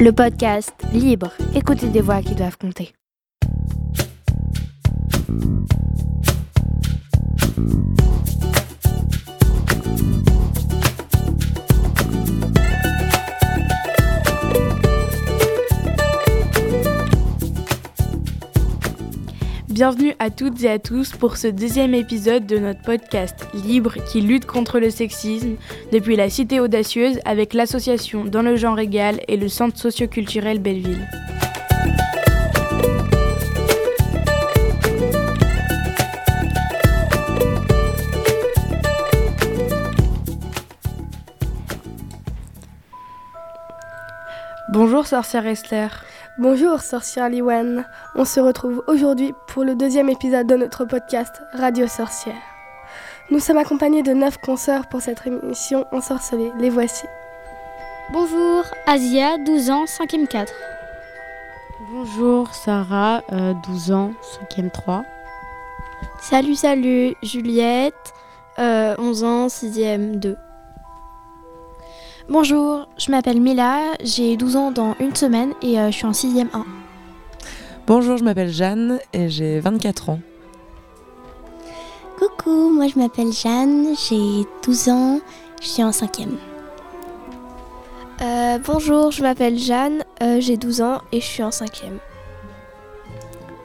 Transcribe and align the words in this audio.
Le 0.00 0.12
podcast 0.12 0.72
Libre, 0.92 1.32
écoutez 1.56 1.88
des 1.88 2.00
voix 2.00 2.22
qui 2.22 2.36
doivent 2.36 2.56
compter. 2.56 2.92
Bienvenue 19.78 20.16
à 20.18 20.30
toutes 20.30 20.60
et 20.64 20.70
à 20.70 20.80
tous 20.80 21.12
pour 21.12 21.36
ce 21.36 21.46
deuxième 21.46 21.94
épisode 21.94 22.46
de 22.46 22.58
notre 22.58 22.82
podcast 22.82 23.46
Libre 23.54 23.94
qui 24.10 24.20
lutte 24.20 24.44
contre 24.44 24.80
le 24.80 24.90
sexisme 24.90 25.54
depuis 25.92 26.16
la 26.16 26.28
Cité 26.28 26.58
Audacieuse 26.58 27.20
avec 27.24 27.54
l'association 27.54 28.24
Dans 28.24 28.42
le 28.42 28.56
genre 28.56 28.80
égal 28.80 29.20
et 29.28 29.36
le 29.36 29.46
Centre 29.48 29.78
socioculturel 29.78 30.58
Belleville. 30.58 31.06
Bonjour 44.72 45.06
sorcière 45.06 45.46
Esther. 45.46 46.07
Bonjour 46.38 46.82
sorcière 46.82 47.28
Liwan, 47.28 47.84
on 48.14 48.24
se 48.24 48.38
retrouve 48.38 48.84
aujourd'hui 48.86 49.34
pour 49.48 49.64
le 49.64 49.74
deuxième 49.74 50.08
épisode 50.08 50.46
de 50.46 50.54
notre 50.54 50.84
podcast 50.84 51.42
Radio 51.52 51.88
Sorcière. 51.88 52.40
Nous 53.32 53.40
sommes 53.40 53.58
accompagnés 53.58 54.04
de 54.04 54.12
neuf 54.12 54.38
consoeurs 54.38 54.86
pour 54.86 55.00
cette 55.00 55.26
émission 55.26 55.84
ensorcelée, 55.90 56.52
les 56.60 56.70
voici. 56.70 57.06
Bonjour, 58.12 58.62
Asia, 58.86 59.36
12 59.38 59.70
ans, 59.70 59.84
5e 59.86 60.28
4. 60.28 60.52
Bonjour, 61.90 62.54
Sarah, 62.54 63.20
12 63.66 63.90
ans, 63.90 64.12
5e 64.48 64.70
3. 64.70 65.04
Salut, 66.20 66.54
salut, 66.54 67.16
Juliette, 67.20 68.14
11 68.58 69.24
ans, 69.24 69.48
6e 69.48 70.20
2. 70.20 70.36
Bonjour, 72.30 72.86
je 72.98 73.10
m'appelle 73.10 73.40
Mila, 73.40 73.94
j'ai 74.04 74.36
12 74.36 74.56
ans 74.56 74.70
dans 74.70 74.94
une 75.00 75.16
semaine 75.16 75.54
et 75.62 75.80
euh, 75.80 75.86
je 75.86 75.96
suis 75.96 76.04
en 76.04 76.10
6ème 76.10 76.48
1. 76.52 76.66
Bonjour, 77.86 78.18
je 78.18 78.24
m'appelle 78.24 78.52
Jeanne 78.52 78.98
et 79.14 79.30
j'ai 79.30 79.60
24 79.60 80.10
ans. 80.10 80.20
Coucou, 82.18 82.68
moi 82.68 82.86
je 82.88 82.98
m'appelle 82.98 83.32
Jeanne, 83.32 83.94
j'ai 83.96 84.44
12 84.62 84.88
ans, 84.90 85.20
je 85.62 85.68
suis 85.68 85.82
en 85.82 85.88
5ème. 85.88 86.34
Euh, 88.20 88.58
bonjour, 88.62 89.10
je 89.10 89.22
m'appelle 89.22 89.58
Jeanne, 89.58 90.04
euh, 90.22 90.38
j'ai 90.38 90.58
12 90.58 90.82
ans 90.82 91.00
et 91.12 91.22
je 91.22 91.26
suis 91.26 91.42
en 91.42 91.48
5ème. 91.48 91.96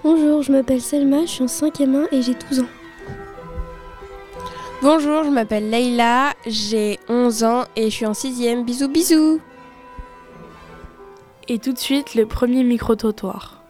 Bonjour, 0.06 0.42
je 0.42 0.54
m'appelle 0.54 0.80
Selma, 0.80 1.26
je 1.26 1.32
suis 1.32 1.44
en 1.44 1.48
5ème 1.48 2.08
1 2.14 2.16
et 2.16 2.22
j'ai 2.22 2.36
12 2.50 2.62
ans. 2.62 2.83
Bonjour, 4.84 5.24
je 5.24 5.30
m'appelle 5.30 5.70
Leïla, 5.70 6.34
j'ai 6.46 7.00
11 7.08 7.46
ans 7.46 7.64
et 7.78 7.86
je 7.86 7.96
suis 7.96 8.06
en 8.06 8.12
6ème. 8.12 8.66
Bisous, 8.66 8.90
bisous 8.90 9.40
Et 11.48 11.58
tout 11.58 11.72
de 11.72 11.80
suite, 11.80 12.16
le 12.16 12.26
premier 12.26 12.66
micro-trottoir. 12.66 13.64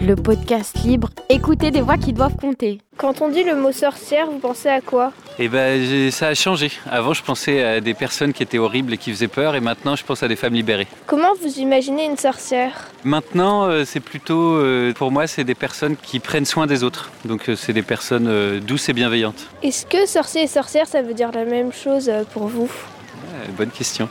Le 0.00 0.14
podcast 0.14 0.82
libre, 0.82 1.10
écoutez 1.28 1.70
des 1.70 1.82
voix 1.82 1.98
qui 1.98 2.14
doivent 2.14 2.36
compter. 2.36 2.78
Quand 2.96 3.20
on 3.20 3.28
dit 3.28 3.44
le 3.44 3.56
mot 3.56 3.72
sorcière, 3.72 4.30
vous 4.30 4.38
pensez 4.38 4.70
à 4.70 4.80
quoi? 4.80 5.12
Eh 5.38 5.48
ben, 5.48 6.10
ça 6.12 6.28
a 6.28 6.34
changé. 6.34 6.70
Avant, 6.88 7.12
je 7.12 7.22
pensais 7.22 7.62
à 7.62 7.80
des 7.80 7.94
personnes 7.94 8.32
qui 8.32 8.42
étaient 8.42 8.58
horribles 8.58 8.94
et 8.94 8.98
qui 8.98 9.10
faisaient 9.10 9.26
peur, 9.26 9.56
et 9.56 9.60
maintenant, 9.60 9.96
je 9.96 10.04
pense 10.04 10.22
à 10.22 10.28
des 10.28 10.36
femmes 10.36 10.54
libérées. 10.54 10.86
Comment 11.06 11.34
vous 11.42 11.58
imaginez 11.58 12.04
une 12.04 12.16
sorcière? 12.16 12.88
Maintenant, 13.02 13.64
euh, 13.64 13.84
c'est 13.84 13.98
plutôt, 13.98 14.54
euh, 14.54 14.92
pour 14.92 15.10
moi, 15.10 15.26
c'est 15.26 15.42
des 15.42 15.56
personnes 15.56 15.96
qui 15.96 16.20
prennent 16.20 16.44
soin 16.44 16.68
des 16.68 16.84
autres. 16.84 17.10
Donc, 17.24 17.48
euh, 17.48 17.56
c'est 17.56 17.72
des 17.72 17.82
personnes 17.82 18.60
douces 18.60 18.88
et 18.88 18.92
bienveillantes. 18.92 19.48
Est-ce 19.62 19.86
que 19.86 20.06
sorcier 20.06 20.44
et 20.44 20.46
sorcière, 20.46 20.86
ça 20.86 21.02
veut 21.02 21.14
dire 21.14 21.32
la 21.32 21.44
même 21.44 21.72
chose 21.72 22.10
pour 22.32 22.46
vous? 22.46 22.70
Bonne 23.56 23.70
question. 23.70 24.08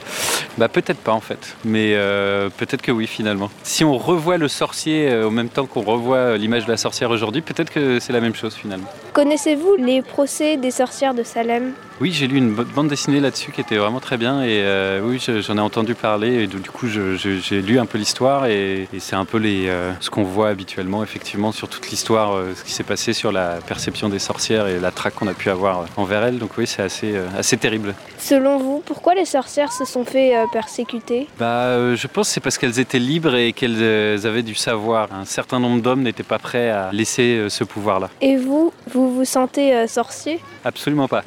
Bah 0.58 0.68
peut-être 0.68 1.00
pas 1.00 1.14
en 1.14 1.20
fait, 1.20 1.56
mais 1.66 1.94
euh, 1.96 2.50
peut-être 2.56 2.82
que 2.82 2.92
oui 2.92 3.08
finalement. 3.08 3.50
Si 3.64 3.84
on 3.84 3.98
revoit 3.98 4.38
le 4.38 4.48
sorcier 4.48 5.10
euh, 5.10 5.26
au 5.26 5.32
même 5.32 5.50
temps 5.50 5.66
qu'on 5.66 5.82
revoit 5.82 6.38
l'image 6.38 6.66
de 6.66 6.72
la 6.72 6.78
sorcière 6.78 7.10
aujourd'hui, 7.10 7.42
peut-être 7.42 7.72
que 7.72 8.00
c'est 8.00 8.14
la 8.14 8.22
même 8.22 8.36
chose 8.36 8.54
finalement. 8.54 8.88
Connaissez-vous 9.14 9.76
les 9.78 10.02
procès 10.02 10.58
des 10.58 10.70
sorcières 10.72 11.16
de 11.16 11.24
Salem? 11.24 11.74
Oui, 12.02 12.12
j'ai 12.12 12.28
lu 12.28 12.38
une 12.38 12.54
bande 12.54 12.88
dessinée 12.88 13.20
là-dessus 13.20 13.52
qui 13.52 13.62
était 13.62 13.78
vraiment 13.78 14.00
très 14.00 14.18
bien 14.18 14.44
et 14.44 14.62
euh, 14.64 15.02
oui, 15.04 15.24
j'en 15.42 15.58
ai 15.58 15.62
entendu 15.62 15.96
parler 15.96 16.44
et 16.44 16.48
du 16.48 16.60
coup 16.70 16.88
j'ai 16.88 17.62
lu 17.62 17.80
un 17.80 17.86
peu 17.86 17.98
l'histoire 17.98 18.46
et, 18.46 18.88
c'est 19.00 19.16
un 19.16 19.26
peu 19.26 19.38
les, 19.38 19.72
ce 20.00 20.10
qu'on 20.10 20.24
voit 20.24 20.50
habituellement 20.50 21.04
effectivement 21.04 21.52
sur 21.52 21.68
toute 21.68 21.90
l'histoire, 21.90 22.38
ce 22.56 22.64
qui 22.64 22.72
s'est 22.72 22.84
passé 22.84 23.14
sur 23.14 23.32
la 23.32 23.60
perception 23.66 24.10
des 24.10 24.20
sorcières 24.20 24.68
et 24.68 24.80
la 24.80 24.92
traque 24.92 25.16
qu'on 25.16 25.28
a 25.28 25.34
pu 25.34 25.50
avoir 25.50 25.86
envers 25.98 26.24
elles. 26.24 26.38
Donc 26.38 26.52
oui, 26.58 26.68
c'est 26.68 26.82
assez, 26.82 27.16
assez 27.38 27.58
terrible. 27.58 27.94
Selon 28.18 28.58
vous, 28.58 28.82
pourquoi 28.86 29.13
les 29.16 29.26
sorcières 29.26 29.72
se 29.72 29.86
sont 29.86 30.04
fait 30.06 30.34
persécuter? 30.52 31.28
Bah, 31.40 31.96
Je 31.96 32.08
pense 32.08 32.28
que 32.28 32.34
c'est 32.34 32.40
parce 32.42 32.58
qu'elles 32.58 32.80
étaient 32.80 33.00
libres 33.00 33.36
et 33.36 33.54
qu'elles 33.54 34.26
avaient 34.26 34.44
du 34.44 34.56
savoir. 34.56 35.08
Un 35.14 35.26
certain 35.26 35.60
nombre 35.60 35.82
d'hommes 35.82 36.02
n'étaient 36.02 36.24
pas 36.24 36.40
prêts 36.40 36.70
à 36.70 36.90
laisser 36.92 37.48
ce 37.50 37.64
pouvoir-là. 37.64 38.10
Et 38.22 38.38
vous, 38.38 38.72
vous 38.92 39.14
vous 39.16 39.26
sentez 39.26 39.88
sorcier? 39.88 40.40
Absolument 40.66 41.08
pas. 41.08 41.24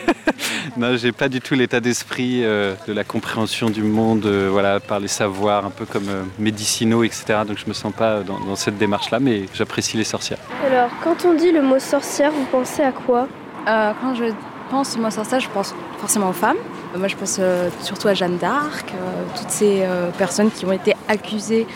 non, 0.76 0.96
j'ai 0.96 1.12
pas 1.12 1.28
du 1.28 1.40
tout 1.40 1.54
l'état 1.54 1.80
d'esprit 1.80 2.40
de 2.42 2.92
la 2.92 3.04
compréhension 3.04 3.70
du 3.70 3.82
monde, 3.82 4.26
voilà, 4.26 4.80
par 4.80 5.00
les 5.00 5.08
savoirs 5.08 5.64
un 5.66 5.70
peu 5.70 5.84
comme 5.86 6.08
médicinaux, 6.38 7.04
etc. 7.04 7.40
Donc 7.46 7.58
je 7.58 7.66
me 7.66 7.72
sens 7.72 7.92
pas 7.92 8.20
dans, 8.20 8.38
dans 8.40 8.56
cette 8.56 8.78
démarche-là, 8.78 9.20
mais 9.20 9.44
j'apprécie 9.54 9.96
les 9.96 10.04
sorcières. 10.04 10.38
Alors, 10.66 10.90
quand 11.02 11.24
on 11.24 11.34
dit 11.34 11.52
le 11.52 11.62
mot 11.62 11.78
sorcière, 11.78 12.30
vous 12.32 12.44
pensez 12.50 12.82
à 12.82 12.92
quoi? 12.92 13.26
Euh, 13.68 13.92
Quand 14.00 14.14
je 14.14 14.24
pense 14.70 14.96
au 14.96 15.00
mot 15.00 15.10
sorcière, 15.10 15.40
je 15.40 15.48
pense 15.48 15.74
forcément 15.98 16.30
aux 16.30 16.34
femmes. 16.34 16.56
Moi, 16.96 17.06
je 17.06 17.14
pense 17.14 17.36
euh, 17.38 17.68
surtout 17.82 18.08
à 18.08 18.14
Jeanne 18.14 18.36
d'Arc, 18.36 18.92
euh, 18.92 19.22
toutes 19.36 19.50
ces 19.50 19.82
euh, 19.82 20.10
personnes 20.10 20.50
qui 20.50 20.66
ont 20.66 20.72
été 20.72 20.94
accusées 21.08 21.66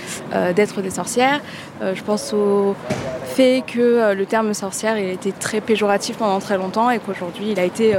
d'être 0.54 0.80
des 0.80 0.90
sorcières. 0.90 1.40
je 1.80 2.02
pense 2.02 2.32
au 2.32 2.76
fait 3.24 3.64
que 3.66 4.14
le 4.14 4.26
terme 4.26 4.54
sorcière 4.54 4.94
a 4.94 5.00
été 5.00 5.32
très 5.32 5.60
péjoratif 5.60 6.16
pendant 6.16 6.38
très 6.38 6.56
longtemps 6.56 6.88
et 6.88 7.00
qu'aujourd'hui 7.00 7.50
il 7.50 7.58
a 7.58 7.64
été 7.64 7.96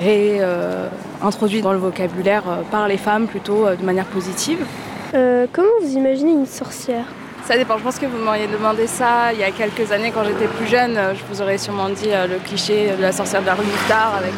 réintroduit 0.00 1.60
dans 1.60 1.72
le 1.72 1.78
vocabulaire 1.78 2.42
par 2.70 2.88
les 2.88 2.96
femmes 2.96 3.26
plutôt 3.26 3.66
de 3.68 3.84
manière 3.84 4.06
positive. 4.06 4.64
comment 5.12 5.68
vous 5.82 5.92
imaginez 5.92 6.32
une 6.32 6.46
sorcière? 6.46 7.04
Ça 7.44 7.56
dépend. 7.56 7.78
Je 7.78 7.82
pense 7.82 7.98
que 7.98 8.06
vous 8.06 8.18
m'auriez 8.18 8.46
demandé 8.46 8.86
ça 8.86 9.32
il 9.32 9.40
y 9.40 9.44
a 9.44 9.50
quelques 9.50 9.90
années 9.92 10.12
quand 10.12 10.24
j'étais 10.24 10.46
plus 10.46 10.66
jeune. 10.66 10.98
Je 11.14 11.22
vous 11.28 11.42
aurais 11.42 11.58
sûrement 11.58 11.88
dit 11.88 12.10
le 12.10 12.38
cliché 12.38 12.92
de 12.96 13.02
la 13.02 13.12
sorcière 13.12 13.42
de 13.42 13.46
la 13.46 13.54
rue 13.54 13.64
Mouffetard 13.64 14.14
avec 14.16 14.34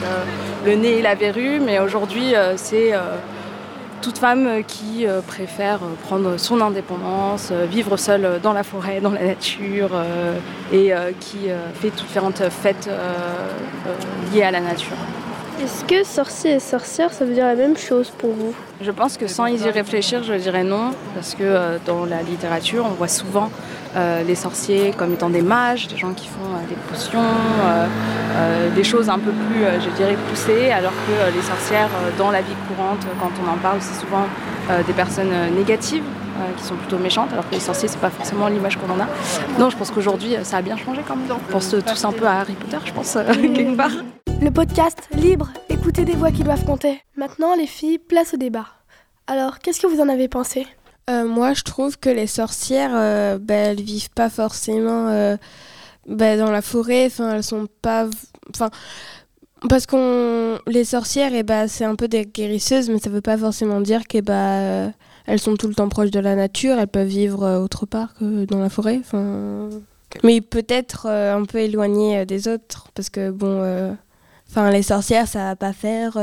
le 0.64 0.74
nez 0.74 0.98
et 0.98 1.02
la 1.02 1.14
verrue. 1.14 1.60
Mais 1.60 1.78
aujourd'hui, 1.78 2.34
c'est 2.56 2.92
toute 4.00 4.18
femme 4.18 4.64
qui 4.66 5.06
préfère 5.26 5.80
prendre 6.04 6.36
son 6.36 6.60
indépendance, 6.60 7.52
vivre 7.52 7.96
seule 7.96 8.40
dans 8.42 8.52
la 8.52 8.62
forêt, 8.62 9.00
dans 9.00 9.12
la 9.12 9.24
nature 9.24 9.90
et 10.72 10.92
qui 11.20 11.48
fait 11.74 11.90
toutes 11.90 12.06
différentes 12.06 12.42
fêtes 12.48 12.88
liées 14.32 14.42
à 14.42 14.50
la 14.50 14.60
nature. 14.60 14.96
Est-ce 15.62 15.84
que 15.84 16.02
sorcier 16.02 16.54
et 16.54 16.58
sorcière, 16.58 17.12
ça 17.12 17.24
veut 17.24 17.34
dire 17.34 17.46
la 17.46 17.54
même 17.54 17.76
chose 17.76 18.10
pour 18.18 18.30
vous? 18.30 18.52
Je 18.80 18.90
pense 18.90 19.16
que 19.16 19.28
sans 19.28 19.46
y 19.46 19.70
réfléchir, 19.70 20.24
je 20.24 20.34
dirais 20.34 20.64
non, 20.64 20.90
parce 21.14 21.36
que 21.36 21.44
euh, 21.44 21.78
dans 21.86 22.04
la 22.04 22.20
littérature, 22.22 22.84
on 22.84 22.94
voit 22.94 23.06
souvent 23.06 23.48
euh, 23.94 24.24
les 24.24 24.34
sorciers 24.34 24.90
comme 24.90 25.12
étant 25.12 25.30
des 25.30 25.40
mages, 25.40 25.86
des 25.86 25.96
gens 25.96 26.14
qui 26.14 26.26
font 26.26 26.50
euh, 26.50 26.68
des 26.68 26.74
potions, 26.90 27.20
des 28.74 28.82
choses 28.82 29.08
un 29.08 29.20
peu 29.20 29.30
plus, 29.30 29.62
je 29.84 29.90
dirais, 29.90 30.16
poussées, 30.28 30.72
alors 30.72 30.90
que 30.92 31.32
les 31.32 31.42
sorcières, 31.42 31.90
dans 32.18 32.32
la 32.32 32.40
vie 32.40 32.54
courante, 32.66 33.06
quand 33.20 33.30
on 33.44 33.52
en 33.52 33.58
parle, 33.58 33.78
c'est 33.80 34.00
souvent 34.00 34.24
des 34.86 34.92
personnes 34.94 35.32
négatives 35.54 36.02
qui 36.56 36.64
sont 36.64 36.74
plutôt 36.74 36.98
méchantes, 36.98 37.28
alors 37.32 37.48
que 37.48 37.54
les 37.54 37.60
sorciers, 37.60 37.88
c'est 37.88 38.00
pas 38.00 38.10
forcément 38.10 38.48
l'image 38.48 38.78
qu'on 38.78 38.90
en 38.90 38.98
a. 38.98 39.06
Non, 39.60 39.68
je 39.68 39.76
pense 39.76 39.90
qu'aujourd'hui, 39.90 40.34
ça 40.42 40.56
a 40.56 40.62
bien 40.62 40.78
changé 40.78 41.02
quand 41.06 41.14
même. 41.14 41.26
On 41.30 41.52
pense 41.52 41.76
tous 41.86 42.04
un 42.04 42.12
peu 42.12 42.26
à 42.26 42.40
Harry 42.40 42.54
Potter, 42.54 42.78
je 42.84 42.92
pense, 42.92 43.18
quelque 43.54 43.76
part. 43.76 43.92
Le 44.42 44.50
podcast 44.50 44.98
libre, 45.14 45.50
écoutez 45.68 46.04
des 46.04 46.16
voix 46.16 46.32
qui 46.32 46.42
doivent 46.42 46.64
compter. 46.64 47.00
Maintenant, 47.14 47.54
les 47.54 47.68
filles, 47.68 47.98
place 47.98 48.34
au 48.34 48.36
débat. 48.36 48.66
Alors, 49.28 49.60
qu'est-ce 49.60 49.80
que 49.80 49.86
vous 49.86 50.00
en 50.00 50.08
avez 50.08 50.26
pensé 50.26 50.66
euh, 51.08 51.24
Moi, 51.24 51.54
je 51.54 51.62
trouve 51.62 51.96
que 51.96 52.10
les 52.10 52.26
sorcières, 52.26 52.90
euh, 52.92 53.38
bah, 53.38 53.54
elles 53.54 53.80
vivent 53.80 54.10
pas 54.10 54.28
forcément 54.30 55.06
euh, 55.06 55.36
bah, 56.08 56.36
dans 56.36 56.50
la 56.50 56.60
forêt. 56.60 57.06
Enfin, 57.06 57.36
elles 57.36 57.44
sont 57.44 57.68
pas. 57.82 58.08
Enfin, 58.50 58.70
parce 59.68 59.86
qu'on 59.86 60.58
les 60.66 60.84
sorcières, 60.84 61.32
et 61.34 61.38
eh 61.38 61.42
bah, 61.44 61.68
c'est 61.68 61.84
un 61.84 61.94
peu 61.94 62.08
des 62.08 62.26
guérisseuses, 62.26 62.90
mais 62.90 62.98
ça 62.98 63.10
veut 63.10 63.20
pas 63.20 63.38
forcément 63.38 63.80
dire 63.80 64.08
que 64.08 64.20
bah, 64.20 64.92
elles 65.26 65.38
sont 65.38 65.54
tout 65.54 65.68
le 65.68 65.74
temps 65.76 65.88
proches 65.88 66.10
de 66.10 66.18
la 66.18 66.34
nature. 66.34 66.80
Elles 66.80 66.88
peuvent 66.88 67.06
vivre 67.06 67.48
autre 67.62 67.86
part 67.86 68.12
que 68.14 68.44
dans 68.46 68.58
la 68.58 68.70
forêt. 68.70 68.98
Enfin, 68.98 69.68
mais 70.24 70.40
peut-être 70.40 71.06
un 71.06 71.44
peu 71.44 71.58
éloignées 71.58 72.26
des 72.26 72.48
autres, 72.48 72.88
parce 72.92 73.08
que 73.08 73.30
bon. 73.30 73.96
Enfin, 74.52 74.70
les 74.70 74.82
sorcières, 74.82 75.26
ça 75.26 75.44
va 75.44 75.56
pas 75.56 75.72
faire 75.72 76.18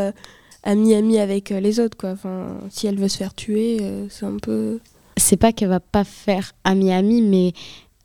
ami-ami 0.62 1.18
avec 1.18 1.50
les 1.50 1.80
autres, 1.80 1.98
quoi. 1.98 2.12
Enfin, 2.12 2.60
si 2.70 2.86
elle 2.86 3.00
veut 3.00 3.08
se 3.08 3.18
faire 3.18 3.34
tuer, 3.34 3.80
c'est 4.10 4.28
un 4.28 4.38
peu... 4.38 4.80
C'est 5.18 5.36
pas 5.36 5.52
qu'elle 5.52 5.70
va 5.70 5.80
pas 5.80 6.04
faire 6.04 6.54
ami-ami, 6.64 7.24
mais 7.24 7.54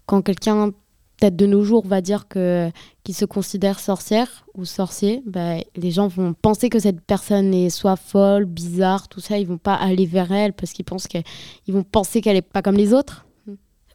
quand 0.06 0.22
quelqu'un 0.22 0.70
peut-être 1.18 1.36
de 1.36 1.44
nos 1.46 1.62
jours 1.62 1.86
va 1.86 2.00
dire 2.00 2.26
que 2.26 2.70
qu'il 3.04 3.14
se 3.14 3.26
considère 3.26 3.80
sorcière 3.80 4.46
ou 4.54 4.64
sorcier, 4.64 5.22
bah, 5.26 5.56
les 5.76 5.90
gens 5.90 6.08
vont 6.08 6.32
penser 6.32 6.70
que 6.70 6.78
cette 6.78 7.02
personne 7.02 7.52
est 7.52 7.68
soit 7.68 7.96
folle, 7.96 8.46
bizarre, 8.46 9.08
tout 9.08 9.20
ça. 9.20 9.36
Ils 9.38 9.46
vont 9.46 9.58
pas 9.58 9.74
aller 9.74 10.06
vers 10.06 10.32
elle 10.32 10.54
parce 10.54 10.72
qu'ils 10.72 10.86
pensent 10.86 11.06
qu'ils 11.06 11.22
vont 11.68 11.82
penser 11.82 12.22
qu'elle 12.22 12.36
est 12.36 12.42
pas 12.42 12.62
comme 12.62 12.76
les 12.76 12.94
autres. 12.94 13.26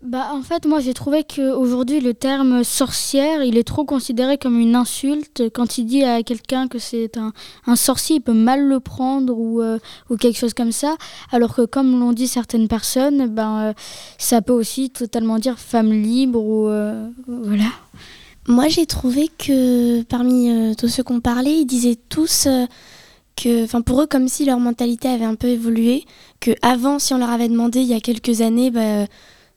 Bah 0.01 0.29
en 0.31 0.41
fait 0.41 0.65
moi 0.65 0.79
j'ai 0.79 0.93
trouvé 0.93 1.25
qu'aujourd'hui 1.25 1.99
le 1.99 2.13
terme 2.13 2.63
sorcière 2.63 3.43
il 3.43 3.57
est 3.57 3.67
trop 3.67 3.83
considéré 3.83 4.37
comme 4.37 4.57
une 4.57 4.77
insulte 4.77 5.43
quand 5.53 5.77
il 5.77 5.83
dit 5.83 6.05
à 6.05 6.23
quelqu'un 6.23 6.69
que 6.69 6.79
c'est 6.79 7.17
un, 7.17 7.33
un, 7.67 7.75
sorcier 7.75 8.15
il 8.15 8.21
peut 8.21 8.31
mal 8.31 8.65
le 8.65 8.79
prendre 8.79 9.37
ou, 9.37 9.61
euh, 9.61 9.77
ou 10.09 10.15
quelque 10.15 10.37
chose 10.37 10.53
comme 10.53 10.71
ça 10.71 10.95
alors 11.33 11.53
que 11.53 11.65
comme 11.65 11.99
l'ont 11.99 12.13
dit 12.13 12.29
certaines 12.29 12.69
personnes 12.69 13.27
ben 13.27 13.59
euh, 13.59 13.73
ça 14.17 14.41
peut 14.41 14.53
aussi 14.53 14.89
totalement 14.89 15.37
dire 15.37 15.59
femme 15.59 15.91
libre 15.91 16.41
ou 16.41 16.69
euh, 16.69 17.09
voilà. 17.27 17.69
Moi 18.47 18.69
j'ai 18.69 18.85
trouvé 18.85 19.29
que 19.37 20.01
parmi 20.03 20.77
tous 20.77 20.87
ceux 20.87 21.03
qu'on 21.03 21.19
parlait 21.19 21.59
ils 21.59 21.65
disaient 21.65 21.99
tous 22.07 22.47
enfin 23.45 23.81
pour 23.81 24.01
eux 24.01 24.07
comme 24.07 24.29
si 24.29 24.45
leur 24.45 24.59
mentalité 24.59 25.09
avait 25.09 25.25
un 25.25 25.35
peu 25.35 25.47
évolué 25.47 26.05
que 26.39 26.51
avant 26.61 26.99
si 26.99 27.13
on 27.13 27.17
leur 27.17 27.31
avait 27.31 27.49
demandé 27.49 27.81
il 27.81 27.87
y 27.87 27.93
a 27.93 27.99
quelques 27.99 28.39
années 28.39 28.71
bah, 28.71 29.05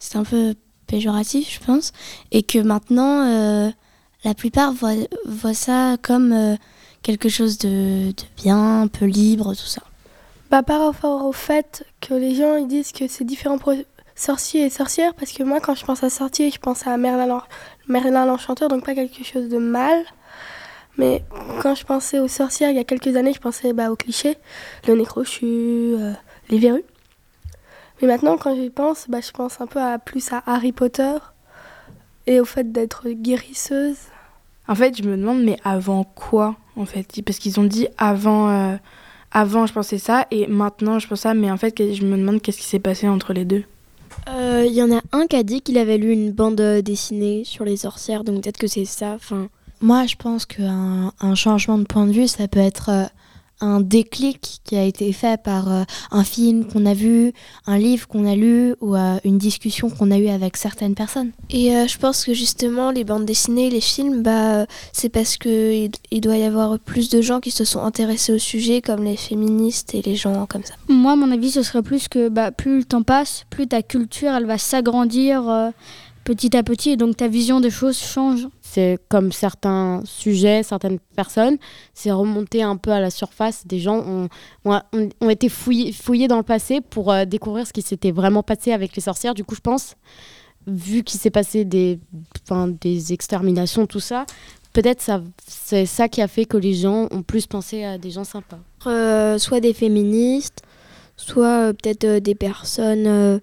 c'est 0.03 0.19
un 0.19 0.25
peu 0.25 0.55
péjoratif, 0.89 1.61
je 1.61 1.65
pense, 1.65 1.93
et 2.33 2.43
que 2.43 2.59
maintenant, 2.59 3.25
euh, 3.25 3.71
la 4.25 4.35
plupart 4.35 4.73
voient, 4.73 5.55
ça 5.55 5.97
comme 6.03 6.33
euh, 6.33 6.57
quelque 7.03 7.29
chose 7.29 7.57
de, 7.59 8.13
bien, 8.37 8.83
un 8.83 8.89
peu 8.89 9.05
libre, 9.05 9.55
tout 9.55 9.67
ça. 9.67 9.83
Bah, 10.51 10.65
par 10.65 10.85
rapport 10.85 11.25
au 11.25 11.33
fait 11.33 11.87
que 12.01 12.15
les 12.15 12.35
gens 12.35 12.57
ils 12.57 12.67
disent 12.67 12.93
que 12.93 13.07
c'est 13.07 13.25
différent 13.25 13.59
pour 13.59 13.75
sorciers 14.17 14.67
et 14.67 14.71
sorcières, 14.71 15.15
parce 15.15 15.33
que 15.33 15.45
moi, 15.45 15.61
quand 15.61 15.77
je 15.77 15.85
pense 15.85 16.03
à 16.03 16.11
sorcier, 16.11 16.51
je 16.51 16.59
pense 16.59 16.87
à 16.87 16.97
Merlin, 16.97 18.27
l'Enchanteur, 18.27 18.69
donc 18.69 18.85
pas 18.85 18.95
quelque 18.95 19.23
chose 19.23 19.49
de 19.49 19.59
mal. 19.59 20.05
Mais 20.99 21.23
quand 21.63 21.75
je 21.77 21.85
pensais 21.85 22.19
aux 22.19 22.29
sorcières 22.29 22.71
il 22.71 22.77
y 22.77 22.81
a 22.81 22.85
quelques 22.85 23.17
années, 23.17 23.33
je 23.33 23.41
pensais 23.41 23.73
bah, 23.73 23.91
aux 23.91 23.97
clichés, 23.97 24.37
le 24.89 24.95
nez 24.95 25.07
crochu, 25.07 25.47
euh, 25.47 26.13
les 26.51 26.59
verrues. 26.59 26.85
Mais 28.03 28.09
maintenant, 28.09 28.37
quand 28.37 28.57
j'y 28.57 28.69
pense, 28.69 29.07
bah, 29.09 29.21
je 29.25 29.31
pense 29.31 29.61
un 29.61 29.67
peu 29.67 29.81
à, 29.81 29.99
plus 29.99 30.33
à 30.33 30.43
Harry 30.47 30.73
Potter 30.73 31.15
et 32.27 32.41
au 32.41 32.45
fait 32.45 32.73
d'être 32.73 33.09
guérisseuse. 33.09 33.97
En 34.67 34.75
fait, 34.75 34.97
je 34.97 35.05
me 35.05 35.17
demande, 35.17 35.43
mais 35.43 35.57
avant 35.65 36.05
quoi 36.05 36.57
en 36.77 36.85
fait? 36.85 37.07
Parce 37.25 37.39
qu'ils 37.39 37.61
ont 37.61 37.65
dit 37.65 37.87
avant, 37.99 38.51
euh, 38.51 38.77
avant, 39.31 39.67
je 39.67 39.73
pensais 39.73 39.99
ça, 39.99 40.27
et 40.33 40.49
maintenant, 40.49 40.99
je 40.99 41.07
pense 41.07 41.21
ça, 41.21 41.35
mais 41.35 41.51
en 41.51 41.57
fait, 41.57 41.75
je 41.79 42.05
me 42.05 42.17
demande 42.17 42.43
qu'est-ce 42.43 42.59
qui 42.59 42.67
s'est 42.67 42.81
passé 42.81 43.09
entre 43.09 43.33
les 43.33 43.45
deux. 43.45 43.65
Il 44.27 44.33
euh, 44.35 44.67
y 44.67 44.83
en 44.83 44.93
a 44.93 45.01
un 45.13 45.27
qui 45.27 45.37
a 45.37 45.43
dit 45.43 45.63
qu'il 45.63 45.79
avait 45.79 45.99
lu 45.99 46.13
une 46.13 46.33
bande 46.33 46.61
dessinée 46.61 47.45
sur 47.45 47.65
les 47.65 47.77
sorcières, 47.77 48.25
donc 48.25 48.43
peut-être 48.43 48.59
que 48.59 48.67
c'est 48.67 48.85
ça. 48.85 49.13
Enfin, 49.15 49.49
Moi, 49.81 50.07
je 50.07 50.17
pense 50.17 50.45
qu'un 50.45 51.13
un 51.21 51.35
changement 51.35 51.79
de 51.79 51.85
point 51.85 52.07
de 52.07 52.13
vue, 52.13 52.29
ça 52.29 52.49
peut 52.49 52.61
être 52.61 52.91
euh, 52.91 53.05
un 53.63 53.81
déclic 53.81 54.61
qui 54.65 54.77
a 54.77 54.85
été 54.85 55.13
fait 55.13 55.41
par 55.41 55.73
euh, 55.73 55.83
un 56.11 56.25
film 56.25 56.67
qu'on 56.67 56.85
a 56.85 56.95
vu, 56.95 57.33
un 57.67 57.79
livre 57.79 58.09
qu'on 58.09 58.27
a 58.27 58.35
lu 58.35 58.75
ou 58.81 58.97
euh, 58.97 59.19
une 59.25 59.39
discussion 59.39 59.89
qu'on 59.89 60.11
a 60.11 60.19
eue 60.19 60.29
avec 60.29 60.57
certaines 60.57 60.95
personnes. 60.95 61.31
Et 61.49 61.75
euh, 61.75 61.87
je 61.87 61.97
pense 61.97 62.25
que 62.25 62.35
justement 62.35 62.91
les 62.91 63.05
bandes 63.05 63.25
dessinées, 63.25 63.71
les 63.71 63.81
films, 63.81 64.23
bah, 64.23 64.67
c'est 64.93 65.09
parce 65.09 65.37
qu'il 65.37 65.93
il 66.11 66.21
doit 66.21 66.37
y 66.37 66.45
avoir 66.45 66.79
plus 66.79 67.09
de 67.09 67.23
gens 67.23 67.41
qui 67.41 67.53
se 67.53 67.65
sont 67.65 67.83
intéressés 67.83 68.33
au 68.33 68.39
sujet 68.39 68.83
comme 68.83 69.05
les 69.05 69.17
féministes 69.17 69.95
et 69.95 70.03
les 70.03 70.17
gens 70.17 70.47
comme 70.47 70.65
ça. 70.65 70.75
Moi, 70.89 71.15
mon 71.17 71.31
avis, 71.31 71.53
ce 71.53 71.63
serait 71.63 71.83
plus 71.83 72.09
que 72.09 72.29
bah, 72.29 72.51
plus 72.51 72.79
le 72.79 72.85
temps 72.85 73.03
passe, 73.03 73.45
plus 73.49 73.69
ta 73.69 73.83
culture, 73.83 74.33
elle 74.33 74.47
va 74.47 74.59
s'agrandir 74.59 75.73
petit 76.25 76.57
à 76.57 76.63
petit 76.63 76.91
et 76.91 76.97
donc 76.97 77.17
ta 77.17 77.29
vision 77.29 77.61
des 77.61 77.71
choses 77.71 77.99
change. 77.99 78.49
C'est 78.61 78.99
comme 79.09 79.33
certains 79.33 80.03
sujets, 80.05 80.63
certaines 80.63 80.99
personnes, 81.17 81.59
c'est 81.95 82.11
remonté 82.11 82.63
un 82.63 82.77
peu 82.77 82.91
à 82.91 83.01
la 83.01 83.11
surface. 83.11 83.67
Des 83.67 83.79
gens 83.79 83.99
ont, 83.99 84.29
ont, 84.65 85.31
été 85.31 85.49
fouillés, 85.49 85.93
fouillés, 85.93 86.29
dans 86.29 86.39
le 86.39 86.43
passé 86.43 86.81
pour 86.81 87.13
euh, 87.13 87.25
découvrir 87.25 87.67
ce 87.67 87.73
qui 87.73 87.83
s'était 87.83 88.13
vraiment 88.13 88.43
passé 88.43 88.73
avec 88.73 88.97
les 88.97 89.03
sorcières. 89.03 89.35
Du 89.35 89.45
coup, 89.45 89.55
je 89.55 89.61
pense, 89.61 89.95
vu 90.67 91.03
qu'il 91.03 91.21
s'est 91.21 91.31
passé 91.31 91.65
des, 91.65 91.99
des 92.81 93.13
exterminations, 93.13 93.87
tout 93.87 94.01
ça, 94.01 94.25
peut-être 94.73 95.03
ça, 95.03 95.21
c'est 95.47 95.87
ça 95.87 96.09
qui 96.09 96.23
a 96.23 96.29
fait 96.29 96.45
que 96.45 96.57
les 96.57 96.75
gens 96.75 97.09
ont 97.11 97.23
plus 97.23 97.47
pensé 97.47 97.85
à 97.85 97.99
des 97.99 98.11
gens 98.11 98.25
sympas. 98.25 98.61
Euh, 98.87 99.39
soit 99.39 99.61
des 99.61 99.75
féministes, 99.75 100.63
soit 101.17 101.69
euh, 101.69 101.73
peut-être 101.73 102.23
des 102.23 102.35
personnes 102.35 103.41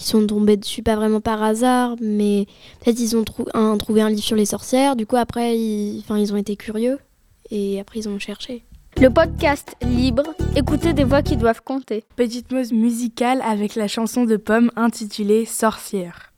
qui 0.00 0.06
sont 0.06 0.26
tombés 0.26 0.56
dessus 0.56 0.82
pas 0.82 0.96
vraiment 0.96 1.20
par 1.20 1.42
hasard, 1.42 1.94
mais 2.00 2.46
peut-être 2.82 2.98
ils 2.98 3.16
ont 3.16 3.24
un, 3.52 3.76
trouvé 3.76 4.00
un 4.00 4.08
livre 4.08 4.22
sur 4.22 4.36
les 4.36 4.46
sorcières. 4.46 4.96
Du 4.96 5.06
coup, 5.06 5.16
après, 5.16 5.58
ils, 5.58 6.02
ils 6.08 6.32
ont 6.32 6.36
été 6.36 6.56
curieux 6.56 6.98
et 7.50 7.78
après, 7.78 8.00
ils 8.00 8.08
ont 8.08 8.18
cherché. 8.18 8.64
Le 8.98 9.10
podcast 9.10 9.76
libre, 9.82 10.24
écoutez 10.56 10.94
des 10.94 11.04
voix 11.04 11.22
qui 11.22 11.36
doivent 11.36 11.62
compter. 11.62 12.04
Petite 12.16 12.48
pause 12.48 12.72
musicale 12.72 13.42
avec 13.42 13.74
la 13.74 13.88
chanson 13.88 14.24
de 14.24 14.36
Pomme 14.36 14.72
intitulée 14.74 15.44
Sorcière. 15.44 16.32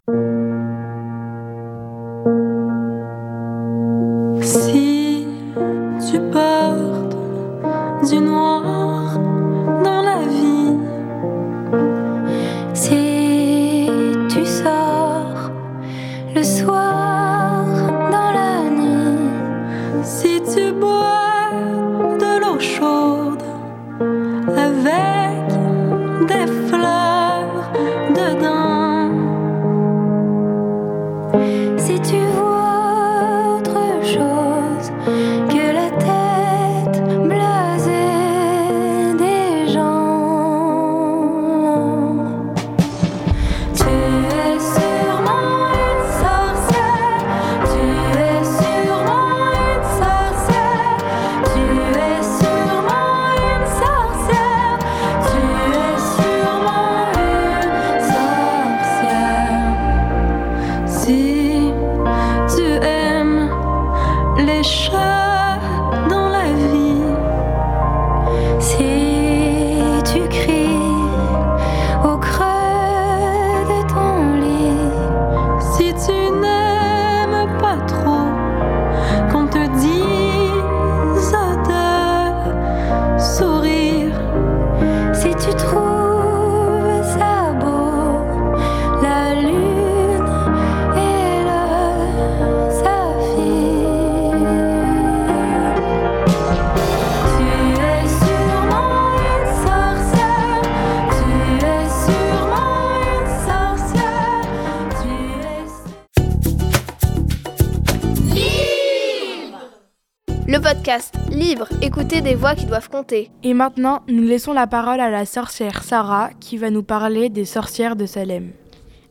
Libre, 111.43 111.67
écoutez 111.83 112.21
des 112.21 112.37
voix 112.37 112.55
qui 112.55 112.67
doivent 112.67 112.89
compter. 112.89 113.29
Et 113.43 113.53
maintenant, 113.53 114.03
nous 114.07 114.23
laissons 114.23 114.53
la 114.53 114.69
parole 114.69 115.01
à 115.01 115.11
la 115.11 115.27
sorcière 115.27 115.83
Sarah 115.83 116.31
qui 116.39 116.57
va 116.57 116.71
nous 116.71 116.85
parler 116.85 117.31
des 117.31 117.45
sorcières 117.45 117.97
de 117.97 118.07
Salem. 118.07 118.53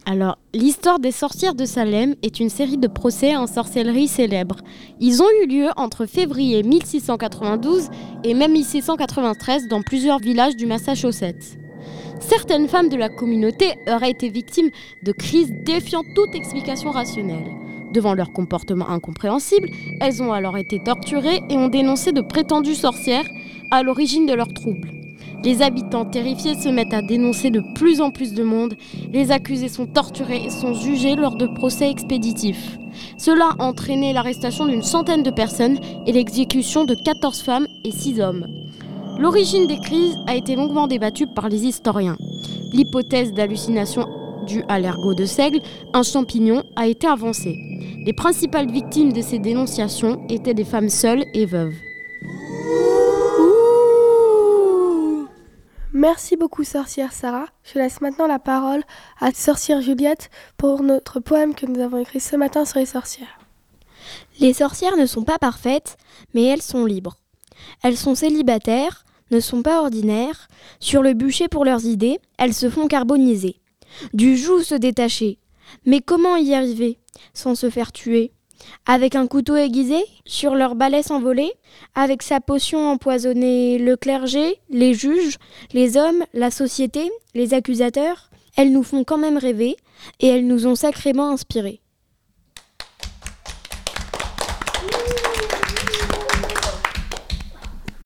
Alors, 0.06 0.38
l'histoire 0.54 1.00
des 1.00 1.12
sorcières 1.12 1.56
de 1.56 1.66
Salem 1.66 2.16
est 2.24 2.40
une 2.40 2.50
série 2.50 2.78
de 2.78 2.88
procès 2.88 3.36
en 3.36 3.48
sorcellerie 3.48 4.08
célèbres. 4.08 4.62
Ils 5.02 5.22
ont 5.22 5.28
eu 5.44 5.48
lieu 5.48 5.68
entre 5.76 6.06
février 6.06 6.64
1692 6.64 7.90
et 8.24 8.34
même 8.34 8.54
1693 8.54 9.68
dans 9.68 9.82
plusieurs 9.82 10.20
villages 10.20 10.56
du 10.56 10.66
Massachusetts. 10.66 11.58
Certaines 12.22 12.70
femmes 12.70 12.90
de 12.90 12.98
la 12.98 13.10
communauté 13.10 13.74
auraient 13.88 14.12
été 14.12 14.30
victimes 14.30 14.70
de 15.04 15.12
crises 15.12 15.52
défiant 15.66 16.04
toute 16.16 16.34
explication 16.34 16.92
rationnelle. 16.92 17.71
Devant 17.94 18.14
leur 18.14 18.32
comportement 18.32 18.90
incompréhensible, 18.90 19.70
elles 20.00 20.24
ont 20.24 20.32
alors 20.32 20.58
été 20.58 20.82
torturées 20.82 21.42
et 21.50 21.58
ont 21.58 21.68
dénoncé 21.68 22.12
de 22.12 22.22
prétendues 22.22 22.76
sorcières 22.76 23.30
à 23.70 23.84
l'origine 23.84 24.26
de 24.26 24.34
leurs 24.34 24.54
troubles. 24.54 24.92
Les 25.44 25.62
habitants 25.64 26.06
terrifiés 26.06 26.56
se 26.56 26.70
mettent 26.70 26.94
à 26.94 27.02
dénoncer 27.02 27.50
de 27.50 27.64
plus 27.74 28.00
en 28.00 28.12
plus 28.12 28.34
de 28.34 28.44
monde. 28.44 28.76
Les 29.12 29.32
accusés 29.32 29.70
sont 29.70 29.88
torturés 29.88 30.44
et 30.46 30.50
sont 30.50 30.74
jugés 30.74 31.16
lors 31.16 31.36
de 31.36 31.48
procès 31.48 31.90
expéditifs. 31.90 32.78
Cela 33.18 33.56
a 33.58 33.64
entraîné 33.64 34.14
l'arrestation 34.14 34.68
d'une 34.68 34.84
centaine 34.84 35.24
de 35.24 35.32
personnes 35.32 35.80
et 36.06 36.12
l'exécution 36.12 36.86
de 36.86 36.94
14 36.94 37.42
femmes 37.42 37.68
et 37.84 37.92
6 37.92 38.22
hommes. 38.22 38.46
L'origine 39.18 39.68
des 39.68 39.80
crises 39.80 40.18
a 40.28 40.36
été 40.36 40.56
longuement 40.56 40.88
débattue 40.88 41.28
par 41.28 41.50
les 41.50 41.66
historiens. 41.66 42.18
L'hypothèse 42.72 43.34
d'hallucination 43.34 44.08
due 44.51 44.63
à 44.67 44.79
l'ergot 44.79 45.13
de 45.13 45.25
seigle, 45.25 45.62
un 45.93 46.03
champignon, 46.03 46.63
a 46.75 46.88
été 46.88 47.08
avancée. 47.08 47.58
Les 48.05 48.13
principales 48.13 48.72
victimes 48.72 49.13
de 49.13 49.22
ces 49.22 49.39
dénonciations 49.39 50.25
étaient 50.29 50.53
des 50.53 50.63
femmes 50.63 50.89
seules 50.89 51.24
et 51.34 51.46
veuves. 51.46 51.75
Merci 55.93 56.36
beaucoup, 56.36 56.63
sorcière 56.63 57.13
Sarah. 57.13 57.46
Je 57.63 57.77
laisse 57.77 58.01
maintenant 58.01 58.27
la 58.27 58.39
parole 58.39 58.81
à 59.20 59.31
sorcière 59.31 59.81
Juliette 59.81 60.29
pour 60.58 60.84
notre 60.84 61.20
poème 61.20 61.53
que 61.53 61.65
nous 61.65 61.79
avons 61.81 61.98
écrit 62.00 62.20
ce 62.20 62.36
matin 62.36 62.65
sur 62.65 62.79
les 62.79 62.86
sorcières. 62.86 63.39
Les 64.39 64.53
sorcières 64.53 64.98
ne 64.98 65.05
sont 65.05 65.24
pas 65.24 65.38
parfaites, 65.38 65.98
mais 66.34 66.43
elles 66.43 66.62
sont 66.62 66.86
libres. 66.86 67.17
Elles 67.84 67.98
sont 67.98 68.15
célibataires, 68.15 69.05
ne 69.31 69.39
sont 69.39 69.62
pas 69.62 69.81
ordinaires, 69.81 70.48
sur 70.79 71.01
le 71.03 71.13
bûcher 71.13 71.48
pour 71.48 71.65
leurs 71.65 71.86
idées, 71.86 72.20
elles 72.38 72.53
se 72.53 72.70
font 72.70 72.88
carboniser. 72.88 73.61
Du 74.14 74.38
joug 74.38 74.62
se 74.62 74.76
détacher. 74.76 75.38
Mais 75.86 76.02
comment 76.02 76.36
y 76.36 76.54
arriver 76.54 76.98
sans 77.34 77.56
se 77.56 77.70
faire 77.70 77.92
tuer? 77.92 78.32
Avec 78.86 79.16
un 79.16 79.28
couteau 79.28 79.56
aiguisé, 79.56 80.04
sur 80.26 80.56
leur 80.56 80.76
balai 80.76 81.02
s'envoler, 81.02 81.52
avec 81.96 82.22
sa 82.22 82.40
potion 82.40 82.90
empoisonner 82.90 83.80
le 83.80 83.96
clergé, 83.96 84.60
les 84.70 84.94
juges, 84.94 85.38
les 85.74 85.98
hommes, 85.98 86.24
la 86.34 86.52
société, 86.52 87.10
les 87.34 87.54
accusateurs, 87.54 88.30
elles 88.58 88.72
nous 88.72 88.84
font 88.84 89.04
quand 89.04 89.18
même 89.18 89.38
rêver 89.38 89.78
et 90.20 90.28
elles 90.28 90.46
nous 90.46 90.68
ont 90.68 90.76
sacrément 90.76 91.30
inspirés. 91.30 91.82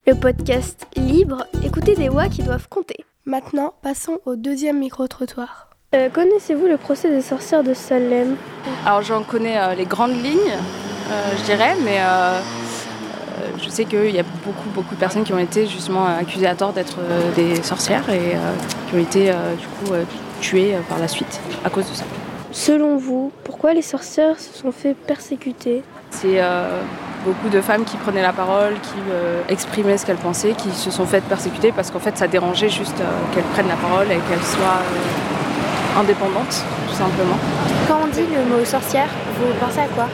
Le 0.06 0.14
podcast 0.14 0.86
libre, 0.96 1.46
écoutez 1.64 1.96
des 1.96 2.08
voix 2.08 2.28
qui 2.28 2.44
doivent 2.44 2.68
compter. 2.68 3.04
Maintenant, 3.24 3.74
passons 3.82 4.20
au 4.24 4.36
deuxième 4.36 4.78
micro-trottoir. 4.78 5.65
Euh, 5.94 6.08
Connaissez-vous 6.12 6.66
le 6.66 6.76
procès 6.78 7.10
des 7.10 7.22
sorcières 7.22 7.62
de 7.62 7.72
Salem? 7.72 8.34
Alors 8.84 9.02
j'en 9.02 9.22
connais 9.22 9.56
euh, 9.56 9.74
les 9.74 9.84
grandes 9.84 10.20
lignes, 10.20 10.50
euh, 11.10 11.32
je 11.38 11.44
dirais, 11.44 11.76
mais 11.84 12.00
je 13.62 13.68
sais 13.68 13.84
qu'il 13.84 14.10
y 14.10 14.18
a 14.18 14.24
beaucoup, 14.44 14.68
beaucoup 14.74 14.94
de 14.94 15.00
personnes 15.00 15.22
qui 15.22 15.32
ont 15.32 15.38
été 15.38 15.66
justement 15.66 16.06
accusées 16.06 16.48
à 16.48 16.54
tort 16.56 16.72
d'être 16.72 16.98
des 17.36 17.62
sorcières 17.62 18.08
et 18.10 18.36
qui 18.88 18.96
ont 18.96 18.98
été 19.00 19.30
du 19.58 19.66
coup 19.66 19.94
tuées 20.40 20.74
par 20.88 20.98
la 20.98 21.08
suite 21.08 21.40
à 21.64 21.70
cause 21.70 21.88
de 21.88 21.94
ça. 21.94 22.04
Selon 22.52 22.96
vous, 22.96 23.32
pourquoi 23.44 23.74
les 23.74 23.82
sorcières 23.82 24.40
se 24.40 24.58
sont 24.58 24.72
fait 24.72 24.94
persécuter? 24.94 25.82
C'est 26.10 26.40
euh, 26.40 26.80
beaucoup 27.24 27.48
de 27.50 27.60
femmes 27.60 27.84
qui 27.84 27.96
prenaient 27.98 28.22
la 28.22 28.32
parole, 28.32 28.74
qui 28.82 28.94
euh, 29.10 29.42
exprimaient 29.48 29.98
ce 29.98 30.06
qu'elles 30.06 30.16
pensaient, 30.16 30.52
qui 30.52 30.70
se 30.70 30.90
sont 30.90 31.04
faites 31.04 31.24
persécuter 31.24 31.72
parce 31.72 31.90
qu'en 31.90 31.98
fait 31.98 32.16
ça 32.16 32.26
dérangeait 32.26 32.70
juste 32.70 32.98
euh, 33.00 33.34
qu'elles 33.34 33.44
prennent 33.44 33.68
la 33.68 33.76
parole 33.76 34.06
et 34.06 34.18
qu'elles 34.28 34.42
soient 34.42 34.80
indépendantes, 35.96 36.64
tout 36.88 36.94
simplement. 36.94 37.38
Quand 37.88 38.00
on 38.04 38.06
dit 38.08 38.20
le 38.20 38.44
mot 38.44 38.64
sorcière, 38.64 39.08
vous 39.38 39.52
pensez 39.58 39.80
à 39.80 39.86
quoi? 39.86 40.08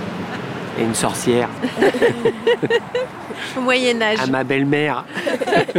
Et 0.79 0.85
une 0.85 0.95
sorcière. 0.95 1.49
Au 3.57 3.61
Moyen-Âge. 3.61 4.19
À 4.23 4.27
ma 4.27 4.45
belle-mère. 4.45 5.05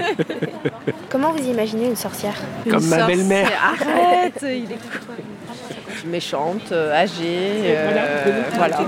Comment 1.09 1.31
vous 1.31 1.43
imaginez 1.43 1.87
une 1.87 1.95
sorcière? 1.95 2.35
Comme 2.69 2.85
ma 2.87 3.07
belle-mère. 3.07 3.49
Arrête, 3.63 4.39
il 4.43 4.71
est 4.71 6.05
méchante, 6.05 6.71
âgée, 6.71 7.63
euh, 7.65 8.41
voilà. 8.55 8.79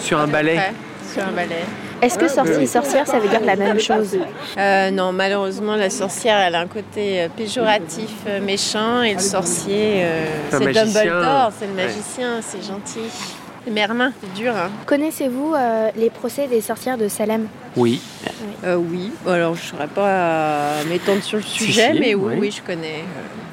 Sur 0.00 0.18
un 0.18 0.26
balai. 0.26 0.56
Ouais, 0.56 0.72
Sur 1.12 1.22
un 1.24 1.32
balai. 1.32 1.62
Est-ce 2.04 2.18
que 2.18 2.28
sorcier 2.28 2.62
et 2.62 2.66
sorcière, 2.66 3.06
ça 3.06 3.18
veut 3.18 3.28
dire 3.28 3.40
la 3.40 3.56
même 3.56 3.80
chose? 3.80 4.18
Euh, 4.58 4.90
non, 4.90 5.12
malheureusement, 5.12 5.74
la 5.74 5.88
sorcière, 5.88 6.36
elle 6.38 6.54
a 6.54 6.60
un 6.60 6.66
côté 6.66 7.22
euh, 7.22 7.28
péjoratif, 7.34 8.10
euh, 8.26 8.42
méchant, 8.42 9.02
et 9.02 9.14
le 9.14 9.20
sorcier, 9.20 10.04
euh, 10.04 10.26
C'est. 10.50 10.58
Dumbledore, 10.58 11.50
c'est 11.58 11.66
le 11.66 11.72
Ouais. 11.72 11.86
magicien, 11.86 12.40
c'est 12.42 12.62
gentil. 12.62 13.10
C'est 13.64 13.70
Merlin, 13.70 14.12
c'est 14.20 14.34
dur. 14.42 14.52
Hein. 14.56 14.70
Connaissez-vous 14.86 15.54
euh, 15.54 15.88
les 15.96 16.10
procès 16.10 16.46
des 16.48 16.60
sorcières 16.60 16.98
de 16.98 17.08
Salem? 17.08 17.46
Oui. 17.76 18.00
Euh, 18.64 18.76
oui, 18.76 19.10
alors 19.26 19.54
je 19.54 19.62
ne 19.62 19.66
saurais 19.68 19.86
pas 19.88 20.06
euh, 20.06 20.82
m'étendre 20.88 21.22
sur 21.22 21.38
le 21.38 21.42
sujet, 21.42 21.92
si, 21.94 22.00
mais 22.00 22.14
oui, 22.14 22.32
oui. 22.34 22.36
oui, 22.40 22.50
je 22.50 22.62
connais. 22.62 23.04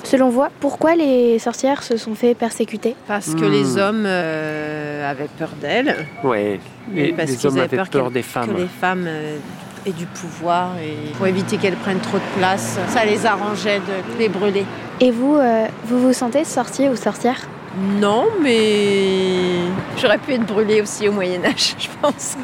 Selon 0.04 0.30
vous, 0.30 0.44
pourquoi 0.60 0.96
les 0.96 1.40
sorcières 1.40 1.84
se 1.84 1.96
sont 1.98 2.16
fait 2.16 2.34
persécuter? 2.36 2.96
Parce 3.08 3.34
que 3.36 3.46
Hmm. 3.46 3.52
les 3.52 3.78
hommes 3.78 4.04
euh, 4.06 5.10
avaient 5.10 5.30
peur 5.38 5.50
d'elles. 5.62 5.96
Ouais. 6.24 6.60
Et 6.96 7.06
Les, 7.08 7.14
parce 7.14 7.30
les 7.32 7.38
qu'ils 7.38 7.48
hommes 7.48 7.58
avaient 7.60 7.80
avaient 7.80 7.90
peur 7.90 8.12
des 8.12 8.24
femmes. 8.24 8.48
Que 8.54 8.58
les 8.62 8.68
femmes 8.68 9.06
euh, 9.08 9.38
aient 9.86 9.92
du 9.92 10.06
pouvoir 10.08 10.72
et 10.78 11.12
pour 11.18 11.28
éviter 11.28 11.58
qu'elles 11.58 11.76
prennent 11.76 12.00
trop 12.00 12.18
de 12.18 12.38
place, 12.40 12.78
ça 12.90 13.06
les 13.06 13.26
arrangeait 13.26 13.80
de 13.80 14.20
les 14.20 14.28
brûler. 14.30 14.66
Et 15.00 15.12
vous, 15.12 15.36
euh, 15.38 15.66
vous 15.86 16.00
vous 16.00 16.14
sentez 16.14 16.44
sorcier 16.44 16.90
ou 16.90 16.96
sorcière? 16.96 17.48
Non, 17.78 18.28
mais 18.42 19.62
j'aurais 19.98 20.18
pu 20.18 20.34
être 20.34 20.46
brûlée 20.46 20.82
aussi 20.82 21.08
au 21.08 21.12
Moyen 21.14 21.44
Âge, 21.46 21.76
je 21.80 21.88
pense. 22.02 22.36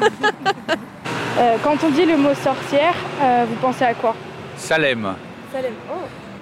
Euh, 1.38 1.56
quand 1.62 1.76
on 1.84 1.90
dit 1.90 2.04
le 2.06 2.16
mot 2.16 2.34
sorcière, 2.34 2.94
euh, 3.22 3.44
vous 3.48 3.56
pensez 3.56 3.84
à 3.84 3.94
quoi? 3.94 4.14
Salem. 4.56 5.14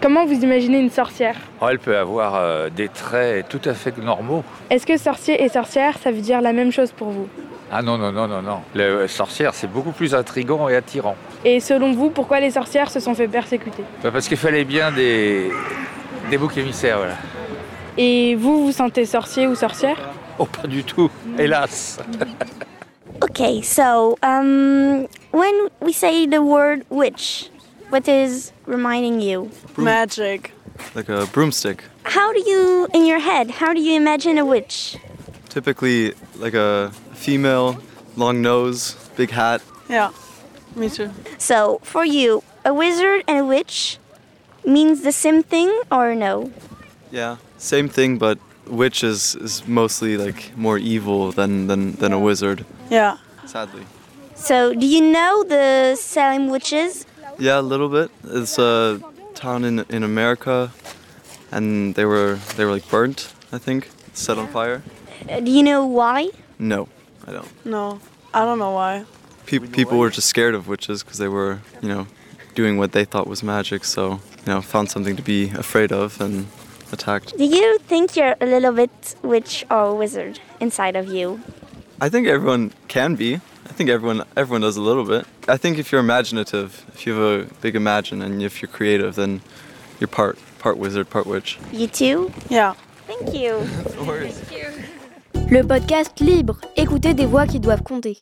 Comment 0.00 0.24
vous 0.24 0.34
imaginez 0.34 0.78
une 0.78 0.90
sorcière? 0.90 1.34
Oh, 1.60 1.66
elle 1.68 1.78
peut 1.78 1.96
avoir 1.96 2.34
euh, 2.36 2.68
des 2.70 2.88
traits 2.88 3.48
tout 3.48 3.60
à 3.64 3.74
fait 3.74 3.96
normaux. 3.98 4.44
Est-ce 4.70 4.86
que 4.86 4.96
sorcier 4.98 5.42
et 5.42 5.48
sorcière, 5.48 5.98
ça 5.98 6.12
veut 6.12 6.20
dire 6.20 6.40
la 6.40 6.52
même 6.52 6.70
chose 6.70 6.92
pour 6.92 7.08
vous? 7.08 7.28
Ah 7.72 7.82
non, 7.82 7.98
non, 7.98 8.12
non, 8.12 8.28
non, 8.28 8.42
non. 8.42 8.60
Le 8.74 9.08
sorcière, 9.08 9.52
c'est 9.54 9.66
beaucoup 9.66 9.90
plus 9.90 10.14
intrigant 10.14 10.68
et 10.68 10.76
attirant. 10.76 11.16
Et 11.44 11.58
selon 11.58 11.92
vous, 11.92 12.10
pourquoi 12.10 12.38
les 12.38 12.52
sorcières 12.52 12.90
se 12.90 13.00
sont 13.00 13.14
fait 13.14 13.26
persécuter? 13.26 13.82
Bah, 14.02 14.10
parce 14.12 14.28
qu'il 14.28 14.36
fallait 14.36 14.64
bien 14.64 14.92
des, 14.92 15.50
des 16.30 16.38
boucs 16.38 16.56
émissaires, 16.56 16.98
voilà. 16.98 17.14
Et 17.98 18.34
vous, 18.34 18.66
vous 18.66 18.72
sentez 18.72 19.06
sorcier 19.06 19.46
ou 19.46 19.54
sorcière 19.54 19.96
Oh, 20.38 20.44
pas 20.44 20.66
du 20.66 20.84
tout, 20.84 21.10
hélas. 21.38 21.98
Okay, 23.22 23.62
so 23.62 24.18
um, 24.22 25.08
when 25.30 25.68
we 25.80 25.92
say 25.92 26.26
the 26.26 26.42
word 26.42 26.84
witch, 26.90 27.48
what 27.88 28.06
is 28.08 28.52
reminding 28.66 29.22
you? 29.22 29.50
Magic. 29.78 30.52
Like 30.94 31.08
a 31.08 31.26
broomstick. 31.32 31.82
How 32.04 32.32
do 32.34 32.40
you, 32.46 32.86
in 32.92 33.06
your 33.06 33.18
head, 33.18 33.50
how 33.50 33.72
do 33.72 33.80
you 33.80 33.94
imagine 33.96 34.36
a 34.36 34.44
witch? 34.44 34.98
Typically, 35.48 36.12
like 36.36 36.52
a 36.54 36.92
female, 37.14 37.78
long 38.16 38.42
nose, 38.42 38.94
big 39.16 39.30
hat. 39.30 39.62
Yeah, 39.88 40.10
me 40.74 40.90
too. 40.90 41.10
So, 41.38 41.80
for 41.82 42.04
you, 42.04 42.42
a 42.66 42.74
wizard 42.74 43.24
and 43.26 43.38
a 43.38 43.44
witch 43.44 43.98
means 44.66 45.02
the 45.02 45.12
same 45.12 45.42
thing 45.42 45.72
or 45.90 46.14
no? 46.14 46.52
Yeah, 47.10 47.36
same 47.58 47.88
thing, 47.88 48.18
but 48.18 48.38
witch 48.66 49.02
is, 49.04 49.34
is 49.36 49.66
mostly 49.66 50.16
like 50.16 50.56
more 50.56 50.78
evil 50.78 51.32
than, 51.32 51.66
than, 51.66 51.92
than 51.92 52.12
a 52.12 52.18
wizard, 52.18 52.64
Yeah. 52.90 53.16
sadly. 53.46 53.82
So, 54.34 54.74
do 54.74 54.86
you 54.86 55.00
know 55.00 55.44
the 55.44 55.96
Salem 55.96 56.48
witches? 56.50 57.06
Yeah, 57.38 57.58
a 57.58 57.62
little 57.62 57.88
bit. 57.88 58.10
It's 58.24 58.58
a 58.58 59.00
town 59.34 59.64
in, 59.64 59.80
in 59.88 60.02
America, 60.02 60.70
and 61.50 61.94
they 61.94 62.04
were 62.04 62.38
they 62.56 62.64
were 62.64 62.72
like 62.72 62.88
burnt, 62.90 63.32
I 63.52 63.58
think, 63.58 63.88
set 64.12 64.36
on 64.38 64.46
fire. 64.48 64.82
Uh, 65.30 65.40
Do 65.40 65.50
you 65.50 65.62
know 65.62 65.86
why? 65.86 66.30
No, 66.58 66.88
I 67.26 67.32
don't. 67.32 67.48
No, 67.64 67.98
I 68.34 68.44
don't 68.44 68.58
know 68.58 68.72
why. 68.72 69.04
Pe- 69.46 69.58
people 69.60 69.98
were 69.98 70.10
just 70.10 70.28
scared 70.28 70.54
of 70.54 70.68
witches 70.68 71.02
because 71.02 71.18
they 71.18 71.28
were, 71.28 71.60
you 71.80 71.88
know, 71.88 72.06
doing 72.54 72.76
what 72.78 72.92
they 72.92 73.04
thought 73.06 73.26
was 73.26 73.42
magic. 73.42 73.84
So, 73.84 74.20
you 74.44 74.52
know, 74.52 74.60
found 74.60 74.90
something 74.90 75.16
to 75.16 75.22
be 75.22 75.50
afraid 75.50 75.92
of 75.92 76.20
and 76.20 76.46
attacked. 76.92 77.36
Do 77.36 77.44
you 77.44 77.78
think 77.86 78.16
you're 78.16 78.36
a 78.40 78.46
little 78.46 78.72
bit 78.72 79.16
witch 79.22 79.64
or 79.70 79.94
wizard 79.94 80.40
inside 80.60 80.96
of 80.96 81.08
you? 81.08 81.40
I 82.00 82.08
think 82.08 82.26
everyone 82.26 82.72
can 82.88 83.14
be. 83.14 83.34
I 83.34 83.72
think 83.72 83.90
everyone 83.90 84.22
everyone 84.36 84.62
does 84.62 84.76
a 84.76 84.82
little 84.82 85.04
bit. 85.04 85.26
I 85.48 85.56
think 85.56 85.78
if 85.78 85.90
you're 85.90 86.00
imaginative, 86.00 86.84
if 86.94 87.06
you 87.06 87.14
have 87.14 87.22
a 87.22 87.54
big 87.60 87.74
imagine 87.74 88.22
and 88.22 88.42
if 88.42 88.60
you're 88.60 88.70
creative, 88.70 89.14
then 89.14 89.40
you're 89.98 90.08
part 90.08 90.38
part 90.58 90.78
wizard, 90.78 91.08
part 91.10 91.26
witch. 91.26 91.58
You 91.72 91.86
too? 91.88 92.30
Yeah. 92.48 92.74
Thank 93.06 93.34
you. 93.34 93.60
Le 95.48 95.62
podcast 95.62 96.18
libre, 96.18 96.58
écoutez 96.76 97.14
des 97.14 97.24
voix 97.24 97.46
qui 97.46 97.60
doivent 97.60 97.84
compter. 97.84 98.18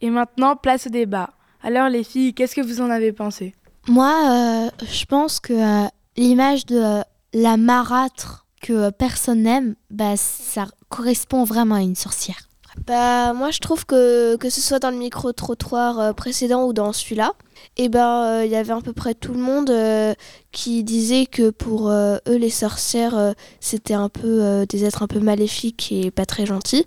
Et 0.00 0.08
maintenant, 0.08 0.56
place 0.56 0.86
au 0.86 0.90
débat. 0.90 1.30
Alors 1.62 1.90
les 1.90 2.04
filles, 2.04 2.32
qu'est-ce 2.32 2.54
que 2.54 2.62
vous 2.62 2.80
en 2.80 2.90
avez 2.90 3.12
pensé? 3.12 3.54
Moi, 3.86 4.12
euh, 4.30 4.84
je 4.90 5.04
pense 5.04 5.40
que 5.40 5.52
euh, 5.52 5.88
l'image 6.16 6.64
de 6.64 6.76
euh, 6.76 7.02
la 7.34 7.58
marâtre 7.58 8.46
que 8.62 8.72
euh, 8.72 8.90
personne 8.90 9.42
n'aime, 9.42 9.74
bah, 9.90 10.16
ça 10.16 10.66
correspond 10.88 11.44
vraiment 11.44 11.74
à 11.74 11.82
une 11.82 11.96
sorcière. 11.96 12.48
Bah 12.88 13.32
moi 13.34 13.52
je 13.52 13.60
trouve 13.60 13.86
que 13.86 14.34
que 14.34 14.50
ce 14.50 14.60
soit 14.60 14.80
dans 14.80 14.90
le 14.90 14.96
micro-trottoir 14.96 16.00
euh, 16.00 16.12
précédent 16.12 16.64
ou 16.64 16.72
dans 16.72 16.92
celui-là, 16.92 17.34
et 17.76 17.88
ben 17.88 18.24
euh, 18.24 18.44
il 18.44 18.50
y 18.50 18.56
avait 18.56 18.72
à 18.72 18.80
peu 18.80 18.92
près 18.92 19.14
tout 19.14 19.32
le 19.32 19.38
monde 19.38 19.70
euh, 19.70 20.12
qui 20.50 20.82
disait 20.82 21.26
que 21.26 21.50
pour 21.50 21.88
euh, 21.88 22.16
eux 22.28 22.34
les 22.34 22.50
sorcières 22.50 23.16
euh, 23.16 23.32
c'était 23.60 23.94
un 23.94 24.08
peu 24.08 24.42
euh, 24.42 24.66
des 24.66 24.84
êtres 24.84 25.04
un 25.04 25.06
peu 25.06 25.20
maléfiques 25.20 25.92
et 25.92 26.10
pas 26.10 26.26
très 26.26 26.46
gentils, 26.46 26.84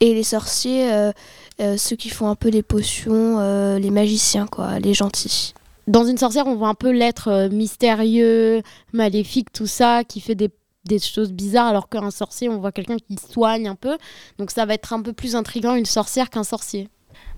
et 0.00 0.14
les 0.14 0.22
sorciers 0.22 0.90
euh, 0.90 1.12
euh, 1.60 1.76
ceux 1.76 1.96
qui 1.96 2.08
font 2.08 2.28
un 2.30 2.34
peu 2.34 2.48
les 2.48 2.62
potions, 2.62 3.36
euh, 3.38 3.78
les 3.78 3.90
magiciens 3.90 4.46
quoi, 4.46 4.78
les 4.78 4.94
gentils. 4.94 5.52
Dans 5.86 6.04
une 6.04 6.18
sorcière, 6.18 6.46
on 6.48 6.56
voit 6.56 6.68
un 6.68 6.74
peu 6.74 6.90
l'être 6.90 7.28
euh, 7.28 7.48
mystérieux, 7.48 8.62
maléfique, 8.92 9.52
tout 9.52 9.68
ça, 9.68 10.02
qui 10.02 10.20
fait 10.20 10.34
des, 10.34 10.50
choses 10.98 11.32
bizarres, 11.32 11.68
alors 11.68 11.88
qu'un 11.88 12.10
sorcier, 12.10 12.48
on 12.48 12.58
voit 12.58 12.72
quelqu'un 12.72 12.96
qui 12.96 13.16
soigne 13.16 13.68
un 13.68 13.76
peu. 13.76 13.96
Donc 14.38 14.50
ça 14.50 14.66
va 14.66 14.74
être 14.74 14.92
un 14.92 15.02
peu 15.02 15.12
plus 15.12 15.36
intriguant 15.36 15.74
une 15.74 15.86
sorcière 15.86 16.28
qu'un 16.28 16.44
sorcier. 16.44 16.88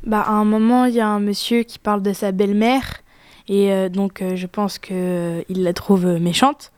Bah, 0.03 0.23
à 0.23 0.33
un 0.33 0.45
moment, 0.45 0.87
il 0.87 0.95
y 0.95 1.01
a 1.01 1.09
un 1.09 1.21
monsieur 1.21 1.63
qui 1.63 1.79
parle 1.79 2.03
de 2.03 2.13
sa 2.13 2.33
belle-mère, 2.33 3.03
et 3.49 3.73
euh, 3.73 3.89
donc 3.89 4.23
euh, 4.23 4.35
je 4.35 4.47
pense 4.47 4.79
qu'il 4.79 5.45
la 5.49 5.73
trouve 5.75 6.07
méchante. 6.07 6.73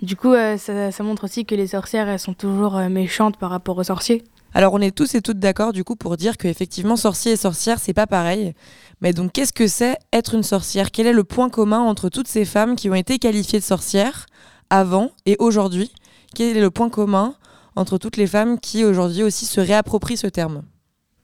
Du 0.00 0.16
coup, 0.16 0.34
ça, 0.34 0.90
ça 0.90 1.02
montre 1.04 1.24
aussi 1.24 1.44
que 1.44 1.54
les 1.54 1.68
sorcières, 1.68 2.08
elles 2.08 2.18
sont 2.18 2.34
toujours 2.34 2.76
méchantes 2.90 3.36
par 3.36 3.50
rapport 3.50 3.78
aux 3.78 3.84
sorciers. 3.84 4.24
Alors 4.54 4.74
on 4.74 4.80
est 4.80 4.94
tous 4.94 5.14
et 5.14 5.22
toutes 5.22 5.38
d'accord 5.38 5.72
du 5.72 5.82
coup 5.82 5.96
pour 5.96 6.16
dire 6.16 6.36
que 6.36 6.46
effectivement 6.46 6.96
sorcier 6.96 7.32
et 7.32 7.36
sorcière 7.36 7.78
c'est 7.80 7.94
pas 7.94 8.06
pareil. 8.06 8.54
Mais 9.00 9.12
donc 9.12 9.32
qu'est-ce 9.32 9.52
que 9.52 9.66
c'est 9.66 9.96
être 10.12 10.34
une 10.34 10.42
sorcière? 10.42 10.90
Quel 10.90 11.06
est 11.06 11.12
le 11.12 11.24
point 11.24 11.48
commun 11.48 11.80
entre 11.80 12.08
toutes 12.08 12.28
ces 12.28 12.44
femmes 12.44 12.76
qui 12.76 12.90
ont 12.90 12.94
été 12.94 13.18
qualifiées 13.18 13.58
de 13.58 13.64
sorcières 13.64 14.26
avant 14.70 15.10
et 15.26 15.36
aujourd'hui? 15.38 15.90
Quel 16.34 16.56
est 16.56 16.60
le 16.60 16.70
point 16.70 16.90
commun 16.90 17.34
entre 17.76 17.98
toutes 17.98 18.16
les 18.16 18.26
femmes 18.26 18.58
qui 18.58 18.84
aujourd'hui 18.84 19.22
aussi 19.22 19.46
se 19.46 19.60
réapproprient 19.60 20.16
ce 20.16 20.26
terme? 20.26 20.62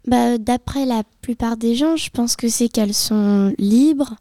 Bah, 0.06 0.38
D'après 0.38 0.86
la 0.86 1.02
plupart 1.20 1.56
des 1.56 1.74
gens, 1.74 1.96
je 1.96 2.10
pense 2.10 2.36
que 2.36 2.48
c'est 2.48 2.68
qu'elles 2.68 2.94
sont 2.94 3.54
libres, 3.58 4.16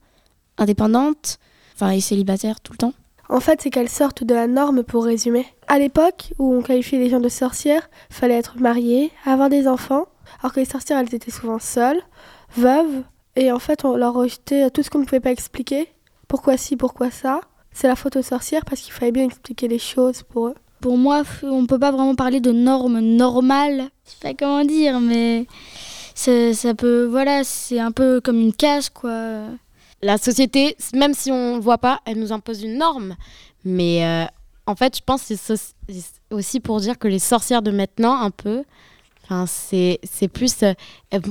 indépendantes, 0.58 1.40
enfin 1.76 1.92
et 1.92 2.02
célibataires 2.02 2.60
tout 2.60 2.74
le 2.74 2.78
temps. 2.78 2.94
En 3.30 3.40
fait, 3.40 3.62
c'est 3.62 3.70
qu'elles 3.70 3.90
sortent 3.90 4.24
de 4.24 4.34
la 4.34 4.48
norme 4.48 4.84
pour 4.84 5.06
résumer. 5.06 5.46
À 5.68 5.80
l'époque 5.80 6.34
où 6.40 6.54
on 6.54 6.62
qualifiait 6.62 7.00
les 7.00 7.10
gens 7.10 7.20
de 7.20 7.30
sorcières, 7.30 7.90
fallait 8.10 8.38
être 8.38 8.58
marié, 8.60 9.12
avoir 9.26 9.50
des 9.50 9.68
enfants, 9.68 10.06
alors 10.42 10.54
que 10.54 10.60
les 10.60 10.66
sorcières, 10.66 11.00
elles 11.00 11.14
étaient 11.14 11.32
souvent 11.32 11.60
seules, 11.60 12.02
veuves, 12.56 13.04
et 13.36 13.52
en 13.52 13.60
fait, 13.60 13.86
on 13.86 13.96
leur 13.96 14.14
rejetait 14.14 14.70
tout 14.72 14.82
ce 14.82 14.90
qu'on 14.90 15.00
ne 15.00 15.06
pouvait 15.06 15.20
pas 15.20 15.32
expliquer. 15.32 15.88
Pourquoi 16.28 16.58
ci, 16.58 16.76
pourquoi 16.76 17.12
ça? 17.12 17.42
C'est 17.72 17.88
la 17.88 17.96
faute 17.96 18.16
aux 18.16 18.24
sorcières 18.24 18.66
parce 18.66 18.82
qu'il 18.82 18.94
fallait 18.94 19.12
bien 19.12 19.26
expliquer 19.26 19.68
les 19.68 19.78
choses 19.78 20.24
pour 20.24 20.48
eux. 20.48 20.56
Pour 20.82 20.98
moi, 20.98 21.24
on 21.44 21.66
peut 21.68 21.78
pas 21.78 21.92
vraiment 21.92 22.16
parler 22.16 22.40
de 22.40 22.52
normes 22.52 23.00
normales. 23.00 23.90
Je 24.06 24.12
sais 24.12 24.18
pas 24.22 24.34
comment 24.34 24.66
dire, 24.66 25.00
mais 25.00 25.46
ça, 26.16 26.54
ça 26.54 26.74
peut. 26.74 27.06
Voilà, 27.06 27.44
c'est 27.44 27.80
un 27.80 27.92
peu 27.92 28.22
comme 28.22 28.40
une 28.40 28.54
case, 28.54 28.90
quoi. 28.90 29.42
La 30.02 30.18
société, 30.18 30.76
même 30.94 31.14
si 31.14 31.32
on 31.32 31.56
ne 31.56 31.62
voit 31.62 31.80
pas, 31.80 32.02
elle 32.06 32.20
nous 32.20 32.32
impose 32.32 32.62
une 32.62 32.78
norme. 32.78 33.16
Mais 33.66 34.06
euh, 34.06 34.26
en 34.66 34.76
fait, 34.76 34.98
je 34.98 35.02
pense 35.04 35.28
que 35.28 35.36
c'est 35.36 35.62
aussi 36.30 36.60
pour 36.60 36.80
dire 36.80 37.00
que 37.00 37.08
les 37.08 37.20
sorcières 37.20 37.62
de 37.62 37.72
maintenant, 37.72 38.16
un 38.22 38.30
peu, 38.30 38.64
c'est 39.48 40.00
plus, 40.32 40.64
euh, 40.64 40.74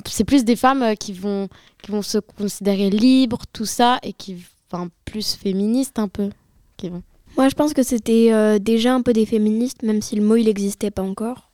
c'est 0.06 0.24
plus 0.24 0.44
des 0.44 0.56
femmes 0.56 0.82
euh, 0.82 0.94
qui 0.94 1.12
vont, 1.12 1.48
qui 1.82 1.92
vont 1.92 2.02
se 2.02 2.18
considérer 2.18 2.90
libres, 2.90 3.42
tout 3.52 3.64
ça, 3.64 3.98
et 4.02 4.12
qui, 4.12 4.44
enfin, 4.70 4.88
plus 5.04 5.34
féministes 5.34 5.98
un 5.98 6.08
peu. 6.08 6.30
Moi, 7.36 7.48
je 7.48 7.54
pense 7.54 7.72
que 7.72 7.82
c'était 7.82 8.58
déjà 8.60 8.94
un 8.94 9.02
peu 9.02 9.12
des 9.12 9.26
féministes, 9.26 9.82
même 9.82 10.02
si 10.02 10.16
le 10.16 10.22
mot 10.22 10.36
il 10.36 10.46
n'existait 10.46 10.90
pas 10.90 11.02
encore. 11.02 11.45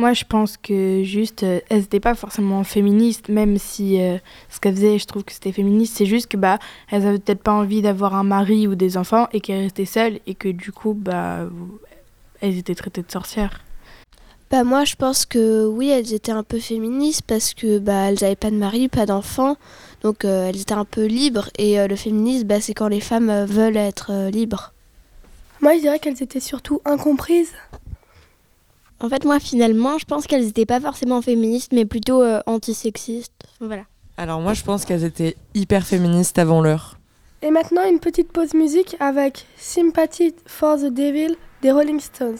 Moi, 0.00 0.14
je 0.14 0.24
pense 0.24 0.56
que 0.56 1.02
juste, 1.04 1.42
euh, 1.42 1.60
elles 1.68 1.80
n'étaient 1.80 2.00
pas 2.00 2.14
forcément 2.14 2.64
féministes, 2.64 3.28
même 3.28 3.58
si 3.58 4.00
euh, 4.00 4.16
ce 4.48 4.58
qu'elles 4.58 4.76
faisaient, 4.76 4.98
je 4.98 5.04
trouve 5.04 5.24
que 5.24 5.32
c'était 5.32 5.52
féministe. 5.52 5.94
C'est 5.98 6.06
juste 6.06 6.26
que 6.28 6.38
bah, 6.38 6.58
elles 6.90 7.06
avaient 7.06 7.18
peut-être 7.18 7.42
pas 7.42 7.52
envie 7.52 7.82
d'avoir 7.82 8.14
un 8.14 8.22
mari 8.22 8.66
ou 8.66 8.74
des 8.76 8.96
enfants 8.96 9.28
et 9.34 9.42
qu'elles 9.42 9.60
restaient 9.60 9.84
seules 9.84 10.18
et 10.26 10.34
que 10.34 10.48
du 10.48 10.72
coup, 10.72 10.94
bah, 10.94 11.40
elles 12.40 12.56
étaient 12.56 12.74
traitées 12.74 13.02
de 13.02 13.10
sorcières. 13.10 13.60
Bah 14.50 14.64
moi 14.64 14.84
je 14.84 14.96
pense 14.96 15.26
que 15.26 15.64
oui 15.66 15.90
elles 15.90 16.12
étaient 16.12 16.32
un 16.32 16.42
peu 16.42 16.58
féministes 16.58 17.22
parce 17.22 17.54
que 17.54 17.78
bah 17.78 18.08
elles 18.10 18.24
avaient 18.24 18.34
pas 18.34 18.50
de 18.50 18.56
mari, 18.56 18.88
pas 18.88 19.06
d'enfants, 19.06 19.56
donc 20.02 20.24
euh, 20.24 20.48
elles 20.48 20.60
étaient 20.60 20.72
un 20.72 20.84
peu 20.84 21.04
libres 21.04 21.50
et 21.56 21.78
euh, 21.78 21.86
le 21.86 21.94
féminisme 21.94 22.48
bah, 22.48 22.60
c'est 22.60 22.74
quand 22.74 22.88
les 22.88 23.00
femmes 23.00 23.44
veulent 23.44 23.76
être 23.76 24.10
euh, 24.10 24.28
libres. 24.30 24.72
Moi, 25.60 25.74
je 25.76 25.80
dirais 25.80 25.98
qu'elles 25.98 26.22
étaient 26.22 26.40
surtout 26.40 26.80
incomprises. 26.86 27.52
En 29.00 29.08
fait, 29.08 29.24
moi, 29.24 29.40
finalement, 29.40 29.98
je 29.98 30.04
pense 30.04 30.26
qu'elles 30.26 30.44
n'étaient 30.44 30.66
pas 30.66 30.80
forcément 30.80 31.22
féministes, 31.22 31.72
mais 31.72 31.86
plutôt 31.86 32.22
euh, 32.22 32.40
antisexistes. 32.46 33.32
Voilà. 33.60 33.84
Alors 34.20 34.42
moi 34.42 34.52
je 34.52 34.62
pense 34.62 34.84
qu'elles 34.84 35.04
étaient 35.04 35.34
hyper 35.54 35.86
féministes 35.86 36.38
avant 36.38 36.60
l'heure. 36.60 36.98
Et 37.40 37.50
maintenant, 37.50 37.88
une 37.88 38.00
petite 38.00 38.30
pause 38.30 38.52
musique 38.52 38.94
avec 39.00 39.46
Sympathy 39.56 40.34
for 40.44 40.76
the 40.76 40.92
Devil 40.92 41.36
des 41.62 41.72
Rolling 41.72 41.98
Stones. 42.00 42.36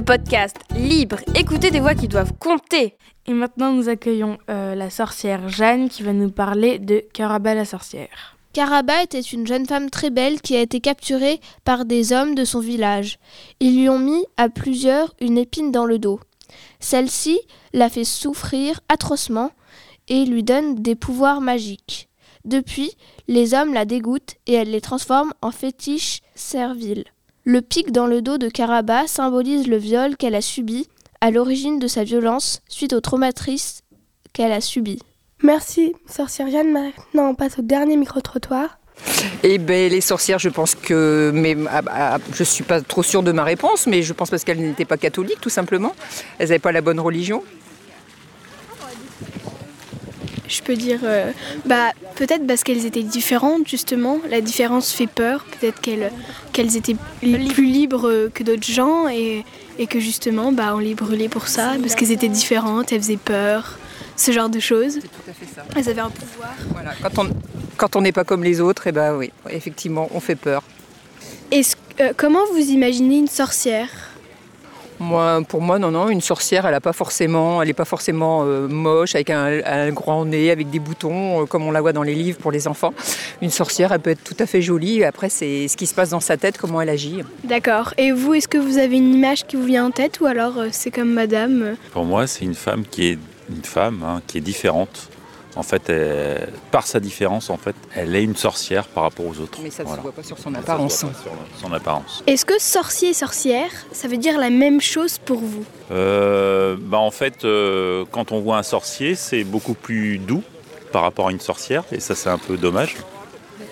Le 0.00 0.04
podcast 0.06 0.56
libre, 0.74 1.18
écoutez 1.34 1.70
des 1.70 1.78
voix 1.78 1.94
qui 1.94 2.08
doivent 2.08 2.32
compter. 2.38 2.96
Et 3.26 3.34
maintenant, 3.34 3.70
nous 3.70 3.90
accueillons 3.90 4.38
euh, 4.48 4.74
la 4.74 4.88
sorcière 4.88 5.50
Jeanne 5.50 5.90
qui 5.90 6.02
va 6.02 6.14
nous 6.14 6.30
parler 6.30 6.78
de 6.78 7.04
Caraba 7.12 7.54
la 7.54 7.66
sorcière. 7.66 8.38
Caraba 8.54 9.02
était 9.02 9.20
une 9.20 9.46
jeune 9.46 9.66
femme 9.66 9.90
très 9.90 10.08
belle 10.08 10.40
qui 10.40 10.56
a 10.56 10.62
été 10.62 10.80
capturée 10.80 11.38
par 11.66 11.84
des 11.84 12.14
hommes 12.14 12.34
de 12.34 12.46
son 12.46 12.60
village. 12.60 13.18
Ils 13.60 13.78
lui 13.78 13.90
ont 13.90 13.98
mis 13.98 14.24
à 14.38 14.48
plusieurs 14.48 15.12
une 15.20 15.36
épine 15.36 15.70
dans 15.70 15.84
le 15.84 15.98
dos. 15.98 16.18
Celle-ci 16.78 17.38
la 17.74 17.90
fait 17.90 18.04
souffrir 18.04 18.80
atrocement 18.88 19.50
et 20.08 20.24
lui 20.24 20.42
donne 20.42 20.76
des 20.76 20.94
pouvoirs 20.94 21.42
magiques. 21.42 22.08
Depuis, 22.46 22.96
les 23.28 23.52
hommes 23.52 23.74
la 23.74 23.84
dégoûtent 23.84 24.36
et 24.46 24.54
elle 24.54 24.70
les 24.70 24.80
transforme 24.80 25.34
en 25.42 25.50
fétiche 25.50 26.22
servile. 26.34 27.04
Le 27.44 27.62
pic 27.62 27.90
dans 27.90 28.06
le 28.06 28.20
dos 28.20 28.36
de 28.36 28.48
Caraba 28.48 29.06
symbolise 29.06 29.66
le 29.66 29.78
viol 29.78 30.16
qu'elle 30.16 30.34
a 30.34 30.42
subi 30.42 30.86
à 31.22 31.30
l'origine 31.30 31.78
de 31.78 31.86
sa 31.86 32.04
violence 32.04 32.60
suite 32.68 32.92
aux 32.92 33.00
traumatrices 33.00 33.80
qu'elle 34.34 34.52
a 34.52 34.60
subies. 34.60 35.00
Merci, 35.42 35.94
sorcière 36.06 36.50
Jeanne. 36.50 36.70
Maintenant, 36.70 37.30
on 37.30 37.34
passe 37.34 37.58
au 37.58 37.62
dernier 37.62 37.96
micro-trottoir. 37.96 38.78
Eh 39.42 39.56
ben, 39.56 39.90
les 39.90 40.02
sorcières, 40.02 40.38
je 40.38 40.50
pense 40.50 40.74
que. 40.74 41.30
Mais 41.34 41.56
ah, 41.70 41.80
ah, 41.90 42.18
je 42.34 42.44
suis 42.44 42.64
pas 42.64 42.82
trop 42.82 43.02
sûre 43.02 43.22
de 43.22 43.32
ma 43.32 43.44
réponse, 43.44 43.86
mais 43.86 44.02
je 44.02 44.12
pense 44.12 44.28
parce 44.28 44.44
qu'elles 44.44 44.60
n'étaient 44.60 44.84
pas 44.84 44.98
catholiques, 44.98 45.40
tout 45.40 45.48
simplement. 45.48 45.94
Elles 46.38 46.48
n'avaient 46.48 46.58
pas 46.58 46.72
la 46.72 46.82
bonne 46.82 47.00
religion. 47.00 47.42
Je 50.50 50.62
peux 50.62 50.74
dire, 50.74 50.98
euh, 51.04 51.30
bah, 51.64 51.90
peut-être 52.16 52.44
parce 52.46 52.64
qu'elles 52.64 52.84
étaient 52.84 53.04
différentes, 53.04 53.68
justement. 53.68 54.18
La 54.28 54.40
différence 54.40 54.90
fait 54.92 55.06
peur. 55.06 55.44
Peut-être 55.60 55.80
qu'elles 55.80 56.10
qu'elles 56.52 56.76
étaient 56.76 56.96
plus 57.20 57.64
libres 57.64 58.28
que 58.34 58.42
d'autres 58.42 58.66
gens 58.66 59.06
et, 59.08 59.44
et 59.78 59.86
que 59.86 60.00
justement, 60.00 60.50
bah, 60.52 60.72
on 60.74 60.78
les 60.80 60.94
brûlait 60.96 61.28
pour 61.28 61.46
ça, 61.46 61.74
parce 61.80 61.94
qu'elles 61.94 62.10
étaient 62.10 62.28
différentes, 62.28 62.90
elles 62.92 63.00
faisaient 63.00 63.16
peur, 63.16 63.78
ce 64.16 64.32
genre 64.32 64.48
de 64.50 64.58
choses. 64.60 64.98
Elles 65.76 65.88
avaient 65.88 66.00
un 66.00 66.10
pouvoir. 66.10 66.54
Voilà. 66.72 66.90
Quand 67.00 67.24
on 67.24 67.30
quand 67.76 67.96
on 67.96 68.02
n'est 68.02 68.12
pas 68.12 68.24
comme 68.24 68.44
les 68.44 68.60
autres, 68.60 68.88
eh 68.88 68.92
ben 68.92 69.16
oui, 69.16 69.30
effectivement, 69.48 70.08
on 70.12 70.20
fait 70.20 70.34
peur. 70.34 70.62
Est-ce- 71.50 71.76
euh, 72.00 72.12
comment 72.16 72.44
vous 72.52 72.58
imaginez 72.70 73.18
une 73.18 73.28
sorcière? 73.28 73.88
Moi, 75.00 75.40
pour 75.48 75.62
moi, 75.62 75.78
non, 75.78 75.90
non, 75.90 76.10
une 76.10 76.20
sorcière, 76.20 76.66
elle 76.66 76.74
n'est 76.74 76.80
pas 76.80 76.92
forcément, 76.92 77.62
elle 77.62 77.70
est 77.70 77.74
pas 77.74 77.86
forcément 77.86 78.42
euh, 78.44 78.68
moche, 78.68 79.14
avec 79.14 79.30
un, 79.30 79.60
un 79.64 79.90
grand 79.92 80.26
nez, 80.26 80.50
avec 80.50 80.68
des 80.68 80.78
boutons, 80.78 81.42
euh, 81.42 81.46
comme 81.46 81.66
on 81.66 81.70
la 81.70 81.80
voit 81.80 81.94
dans 81.94 82.02
les 82.02 82.14
livres 82.14 82.38
pour 82.38 82.52
les 82.52 82.68
enfants. 82.68 82.92
Une 83.40 83.50
sorcière, 83.50 83.92
elle 83.92 84.00
peut 84.00 84.10
être 84.10 84.22
tout 84.22 84.36
à 84.38 84.44
fait 84.44 84.60
jolie. 84.60 85.02
Après, 85.02 85.30
c'est 85.30 85.68
ce 85.68 85.76
qui 85.78 85.86
se 85.86 85.94
passe 85.94 86.10
dans 86.10 86.20
sa 86.20 86.36
tête, 86.36 86.58
comment 86.58 86.82
elle 86.82 86.90
agit. 86.90 87.22
D'accord. 87.44 87.94
Et 87.96 88.12
vous, 88.12 88.34
est-ce 88.34 88.46
que 88.46 88.58
vous 88.58 88.76
avez 88.76 88.98
une 88.98 89.14
image 89.14 89.46
qui 89.46 89.56
vous 89.56 89.64
vient 89.64 89.86
en 89.86 89.90
tête 89.90 90.20
ou 90.20 90.26
alors 90.26 90.58
euh, 90.58 90.68
c'est 90.70 90.90
comme 90.90 91.12
madame 91.14 91.76
Pour 91.92 92.04
moi, 92.04 92.26
c'est 92.26 92.44
une 92.44 92.54
femme 92.54 92.84
qui 92.88 93.08
est 93.08 93.18
une 93.48 93.64
femme 93.64 94.02
hein, 94.04 94.20
qui 94.26 94.36
est 94.36 94.42
différente. 94.42 95.08
En 95.56 95.62
fait, 95.64 95.88
elle- 95.90 96.48
par 96.70 96.86
sa 96.86 97.00
différence, 97.00 97.50
en 97.50 97.56
fait, 97.56 97.74
elle 97.96 98.14
est 98.14 98.22
une 98.22 98.36
sorcière 98.36 98.86
par 98.86 99.02
rapport 99.02 99.26
aux 99.26 99.40
autres. 99.40 99.58
Mais 99.62 99.70
ça 99.70 99.82
ne 99.82 99.88
Voilà. 99.88 100.00
se 100.00 100.04
voit 100.04 100.12
pas 100.12 100.22
sur 100.22 100.38
son 100.38 100.54
apparence. 100.54 100.98
sur 101.00 101.08
son 101.60 101.72
apparence. 101.72 102.22
Est-ce 102.28 102.44
que 102.44 102.60
sorcier 102.60 103.10
et 103.10 103.14
sorcière, 103.14 103.70
ça 103.90 104.06
veut 104.06 104.16
dire 104.16 104.38
la 104.38 104.50
même 104.50 104.80
chose 104.80 105.18
pour 105.18 105.40
vous? 105.40 105.64
Euh, 105.90 106.76
bah 106.78 106.98
en 106.98 107.10
fait, 107.10 107.44
euh, 107.44 108.04
quand 108.12 108.30
on 108.30 108.40
voit 108.40 108.58
un 108.58 108.62
sorcier, 108.62 109.16
c'est 109.16 109.42
beaucoup 109.42 109.74
plus 109.74 110.18
doux 110.18 110.44
par 110.92 111.02
rapport 111.02 111.28
à 111.28 111.30
une 111.32 111.40
sorcière, 111.40 111.82
et 111.90 111.98
ça 112.00 112.14
c'est 112.14 112.30
un 112.30 112.38
peu 112.38 112.56
dommage. 112.56 112.96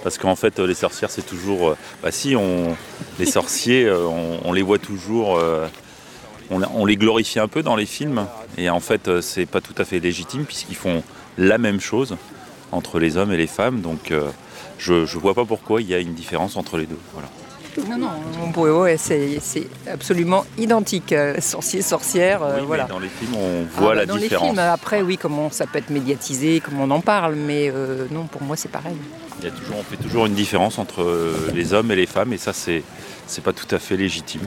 Parce 0.02 0.18
qu'en 0.18 0.36
fait, 0.36 0.58
euh, 0.58 0.66
les 0.66 0.74
sorcières, 0.74 1.10
c'est 1.10 1.26
toujours. 1.26 1.70
euh, 1.70 1.76
bah 2.02 2.10
si, 2.10 2.34
on, 2.36 2.76
les 3.20 3.26
sorciers, 3.26 3.84
euh, 3.84 4.04
on, 4.06 4.40
on 4.44 4.52
les 4.52 4.62
voit 4.62 4.78
toujours. 4.78 5.36
euh, 5.38 5.66
on, 6.50 6.60
on 6.74 6.86
les 6.86 6.96
glorifie 6.96 7.38
un 7.38 7.48
peu 7.48 7.62
dans 7.62 7.76
les 7.76 7.86
films, 7.86 8.26
et 8.56 8.68
en 8.70 8.80
fait, 8.80 9.06
euh, 9.06 9.20
c'est 9.20 9.46
pas 9.46 9.60
tout 9.60 9.74
à 9.78 9.84
fait 9.84 10.00
légitime 10.00 10.44
puisqu'ils 10.44 10.76
font 10.76 11.02
la 11.38 11.56
même 11.56 11.80
chose 11.80 12.16
entre 12.72 12.98
les 12.98 13.16
hommes 13.16 13.32
et 13.32 13.36
les 13.36 13.46
femmes. 13.46 13.80
Donc, 13.80 14.10
euh, 14.10 14.28
je, 14.78 15.06
je 15.06 15.18
vois 15.18 15.34
pas 15.34 15.44
pourquoi 15.44 15.80
il 15.80 15.88
y 15.88 15.94
a 15.94 15.98
une 15.98 16.14
différence 16.14 16.56
entre 16.56 16.76
les 16.76 16.86
deux. 16.86 16.98
Non, 17.88 17.96
non, 17.98 18.08
on 18.44 18.50
pourrait- 18.52 18.70
ouais, 18.70 18.96
c'est 18.96 19.38
absolument 19.90 20.44
identique. 20.58 21.12
euh, 21.12 21.34
Sorcier, 21.40 21.82
sorcière, 21.82 22.42
euh, 22.42 22.56
mais 22.56 22.62
voilà. 22.66 22.84
dans 22.84 22.98
les 22.98 23.08
films, 23.08 23.34
on 23.36 23.64
Ah, 23.76 23.80
voit 23.80 23.88
bah, 23.90 23.94
la 24.00 24.06
dans 24.06 24.16
différence. 24.16 24.48
les 24.50 24.54
films, 24.54 24.58
après, 24.72 25.02
oui, 25.02 25.16
comment 25.16 25.50
ça 25.50 25.66
peut 25.66 25.78
être 25.78 25.90
médiatisé, 25.90 26.60
comment 26.64 26.84
on 26.84 26.90
en 26.90 27.00
parle, 27.00 27.34
mais 27.34 27.70
euh, 27.74 28.06
non, 28.10 28.24
pour 28.24 28.42
moi, 28.42 28.56
c'est 28.56 28.70
pareil. 28.70 28.96
Il 29.40 29.44
y 29.44 29.48
a 29.48 29.52
toujours, 29.52 29.76
on 29.78 29.82
fait 29.84 29.96
toujours 30.02 30.26
une 30.26 30.34
différence 30.34 30.78
entre 30.78 31.02
euh, 31.02 31.50
les 31.54 31.72
hommes 31.72 31.92
et 31.92 31.96
les 31.96 32.06
femmes, 32.06 32.32
et 32.32 32.38
ça, 32.38 32.52
c'est 32.52 32.82
c'est 33.30 33.44
pas 33.44 33.52
tout 33.52 33.72
à 33.74 33.78
fait 33.78 33.96
légitime. 33.98 34.40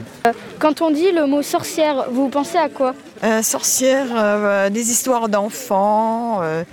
Quand 0.57 0.81
on 0.81 0.89
dit 0.89 1.11
le 1.11 1.27
mot 1.27 1.43
sorcière, 1.43 2.07
vous 2.11 2.29
pensez 2.29 2.57
à 2.57 2.67
quoi? 2.67 2.95
Euh, 3.23 3.43
sorcière, 3.43 4.07
euh, 4.15 4.69
des 4.71 4.89
histoires 4.89 5.29
d'enfants, 5.29 6.39
euh, 6.41 6.63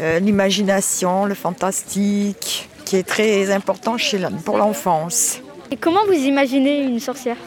euh, 0.00 0.18
l'imagination, 0.18 1.24
le 1.24 1.34
fantastique, 1.34 2.68
qui 2.84 2.96
est 2.96 3.04
très 3.06 3.50
important 3.52 3.96
chez 3.96 4.18
la- 4.18 4.30
pour 4.30 4.58
l'enfance. 4.58 5.38
Et 5.72 5.76
comment 5.76 6.04
vous 6.06 6.12
imaginez 6.12 6.82
une 6.82 7.00
sorcière 7.00 7.38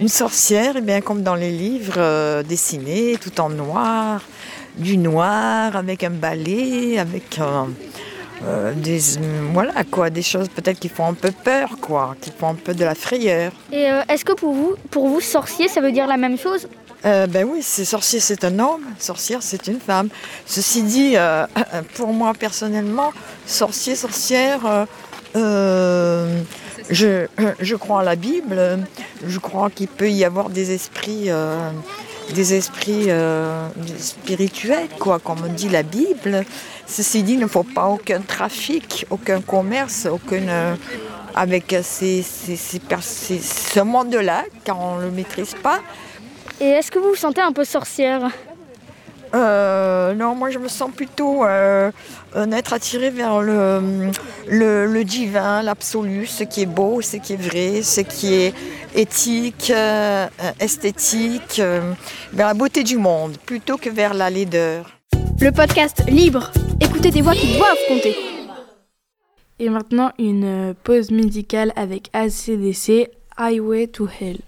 Une 0.00 0.10
sorcière, 0.10 0.74
eh 0.76 0.82
bien, 0.82 1.00
comme 1.00 1.22
dans 1.22 1.34
les 1.34 1.50
livres 1.50 1.94
euh, 1.96 2.42
dessinés, 2.42 3.16
tout 3.18 3.40
en 3.40 3.48
noir, 3.48 4.20
du 4.76 4.98
noir, 4.98 5.74
avec 5.74 6.04
un 6.04 6.10
balai, 6.10 6.98
avec 6.98 7.38
euh, 7.38 7.64
euh, 8.44 8.74
des, 8.74 9.00
voilà, 9.54 9.72
quoi, 9.90 10.10
des 10.10 10.20
choses 10.20 10.50
peut-être 10.50 10.78
qui 10.78 10.90
font 10.90 11.06
un 11.06 11.14
peu 11.14 11.30
peur, 11.30 11.70
quoi, 11.80 12.16
qui 12.20 12.30
font 12.30 12.50
un 12.50 12.54
peu 12.54 12.74
de 12.74 12.84
la 12.84 12.94
frayeur. 12.94 13.50
Et 13.72 13.90
euh, 13.90 14.02
est-ce 14.10 14.26
que 14.26 14.34
pour 14.34 14.52
vous, 14.52 14.74
pour 14.90 15.08
vous, 15.08 15.22
sorcier, 15.22 15.66
ça 15.68 15.80
veut 15.80 15.90
dire 15.90 16.06
la 16.06 16.18
même 16.18 16.36
chose? 16.36 16.68
Euh, 17.06 17.26
ben 17.26 17.48
oui, 17.50 17.60
c'est 17.62 17.86
sorcier, 17.86 18.20
c'est 18.20 18.44
un 18.44 18.58
homme, 18.58 18.84
sorcière, 18.98 19.38
c'est 19.40 19.68
une 19.68 19.80
femme. 19.80 20.10
Ceci 20.44 20.82
dit, 20.82 21.12
euh, 21.16 21.46
pour 21.94 22.12
moi 22.12 22.34
personnellement, 22.38 23.14
sorcier, 23.46 23.96
sorcière, 23.96 24.66
euh, 24.66 24.84
euh, 25.36 26.42
je, 26.90 27.26
je 27.60 27.76
crois 27.76 28.00
à 28.00 28.04
la 28.04 28.16
Bible, 28.16 28.80
je 29.26 29.38
crois 29.38 29.70
qu'il 29.70 29.88
peut 29.88 30.10
y 30.10 30.24
avoir 30.24 30.50
des 30.50 30.72
esprits, 30.72 31.24
euh, 31.30 31.70
des 32.34 32.54
esprits 32.54 33.06
euh, 33.08 33.68
spirituels, 33.98 34.88
quoi, 34.98 35.18
comme 35.18 35.48
dit 35.50 35.68
la 35.68 35.82
Bible. 35.82 36.44
Ceci 36.86 37.22
dit, 37.22 37.34
il 37.34 37.38
ne 37.40 37.46
faut 37.46 37.62
pas 37.62 37.86
aucun 37.86 38.20
trafic, 38.20 39.06
aucun 39.10 39.40
commerce, 39.40 40.06
euh, 40.48 40.74
avec 41.34 41.74
ces, 41.82 42.22
ces- 42.22 42.56
ces- 42.56 43.38
ce 43.38 43.80
monde-là, 43.80 44.44
car 44.64 44.80
on 44.80 44.96
ne 44.96 45.04
le 45.04 45.10
maîtrise 45.12 45.54
pas. 45.62 45.80
Et 46.60 46.66
est-ce 46.66 46.90
que 46.90 46.98
vous 46.98 47.10
vous 47.10 47.14
sentez 47.16 47.40
un 47.40 47.52
peu 47.52 47.64
sorcière? 47.64 48.28
Euh, 49.34 50.14
non, 50.14 50.34
moi 50.34 50.50
je 50.50 50.58
me 50.58 50.68
sens 50.68 50.90
plutôt 50.90 51.44
euh, 51.44 51.90
un 52.34 52.52
être 52.52 52.72
attiré 52.72 53.10
vers 53.10 53.40
le, 53.40 54.10
le, 54.48 54.86
le 54.86 55.04
divin, 55.04 55.62
l'absolu, 55.62 56.26
ce 56.26 56.42
qui 56.44 56.62
est 56.62 56.66
beau, 56.66 57.00
ce 57.00 57.16
qui 57.16 57.34
est 57.34 57.40
vrai, 57.40 57.82
ce 57.82 58.00
qui 58.00 58.34
est 58.34 58.54
éthique, 58.94 59.72
euh, 59.74 60.26
esthétique, 60.58 61.60
euh, 61.60 61.92
vers 62.32 62.48
la 62.48 62.54
beauté 62.54 62.82
du 62.82 62.96
monde, 62.96 63.36
plutôt 63.46 63.76
que 63.76 63.88
vers 63.88 64.14
la 64.14 64.30
laideur. 64.30 64.90
Le 65.40 65.52
podcast 65.52 66.02
libre, 66.08 66.50
écoutez 66.80 67.10
des 67.10 67.22
voix 67.22 67.34
qui 67.34 67.56
doivent 67.56 67.78
compter. 67.88 68.16
Et 69.60 69.68
maintenant, 69.68 70.10
une 70.18 70.74
pause 70.82 71.10
musicale 71.10 71.72
avec 71.76 72.08
ACDC, 72.14 73.10
Highway 73.36 73.86
to 73.86 74.08
Hell. 74.08 74.38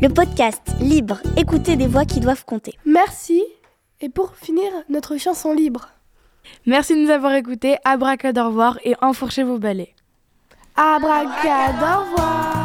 Le 0.00 0.08
podcast 0.08 0.62
libre, 0.80 1.18
écoutez 1.36 1.74
des 1.74 1.88
voix 1.88 2.04
qui 2.04 2.20
doivent 2.20 2.44
compter. 2.44 2.78
Merci. 2.84 3.42
Et 4.00 4.08
pour 4.08 4.36
finir, 4.36 4.70
notre 4.88 5.16
chanson 5.16 5.52
libre. 5.52 5.88
Merci 6.66 6.94
de 6.94 7.00
nous 7.04 7.10
avoir 7.10 7.34
écoutés. 7.34 7.78
Abracadabra 7.84 8.76
et 8.84 8.94
enfourchez 9.00 9.42
vos 9.42 9.58
balais. 9.58 9.92
Abracadabra. 10.76 12.61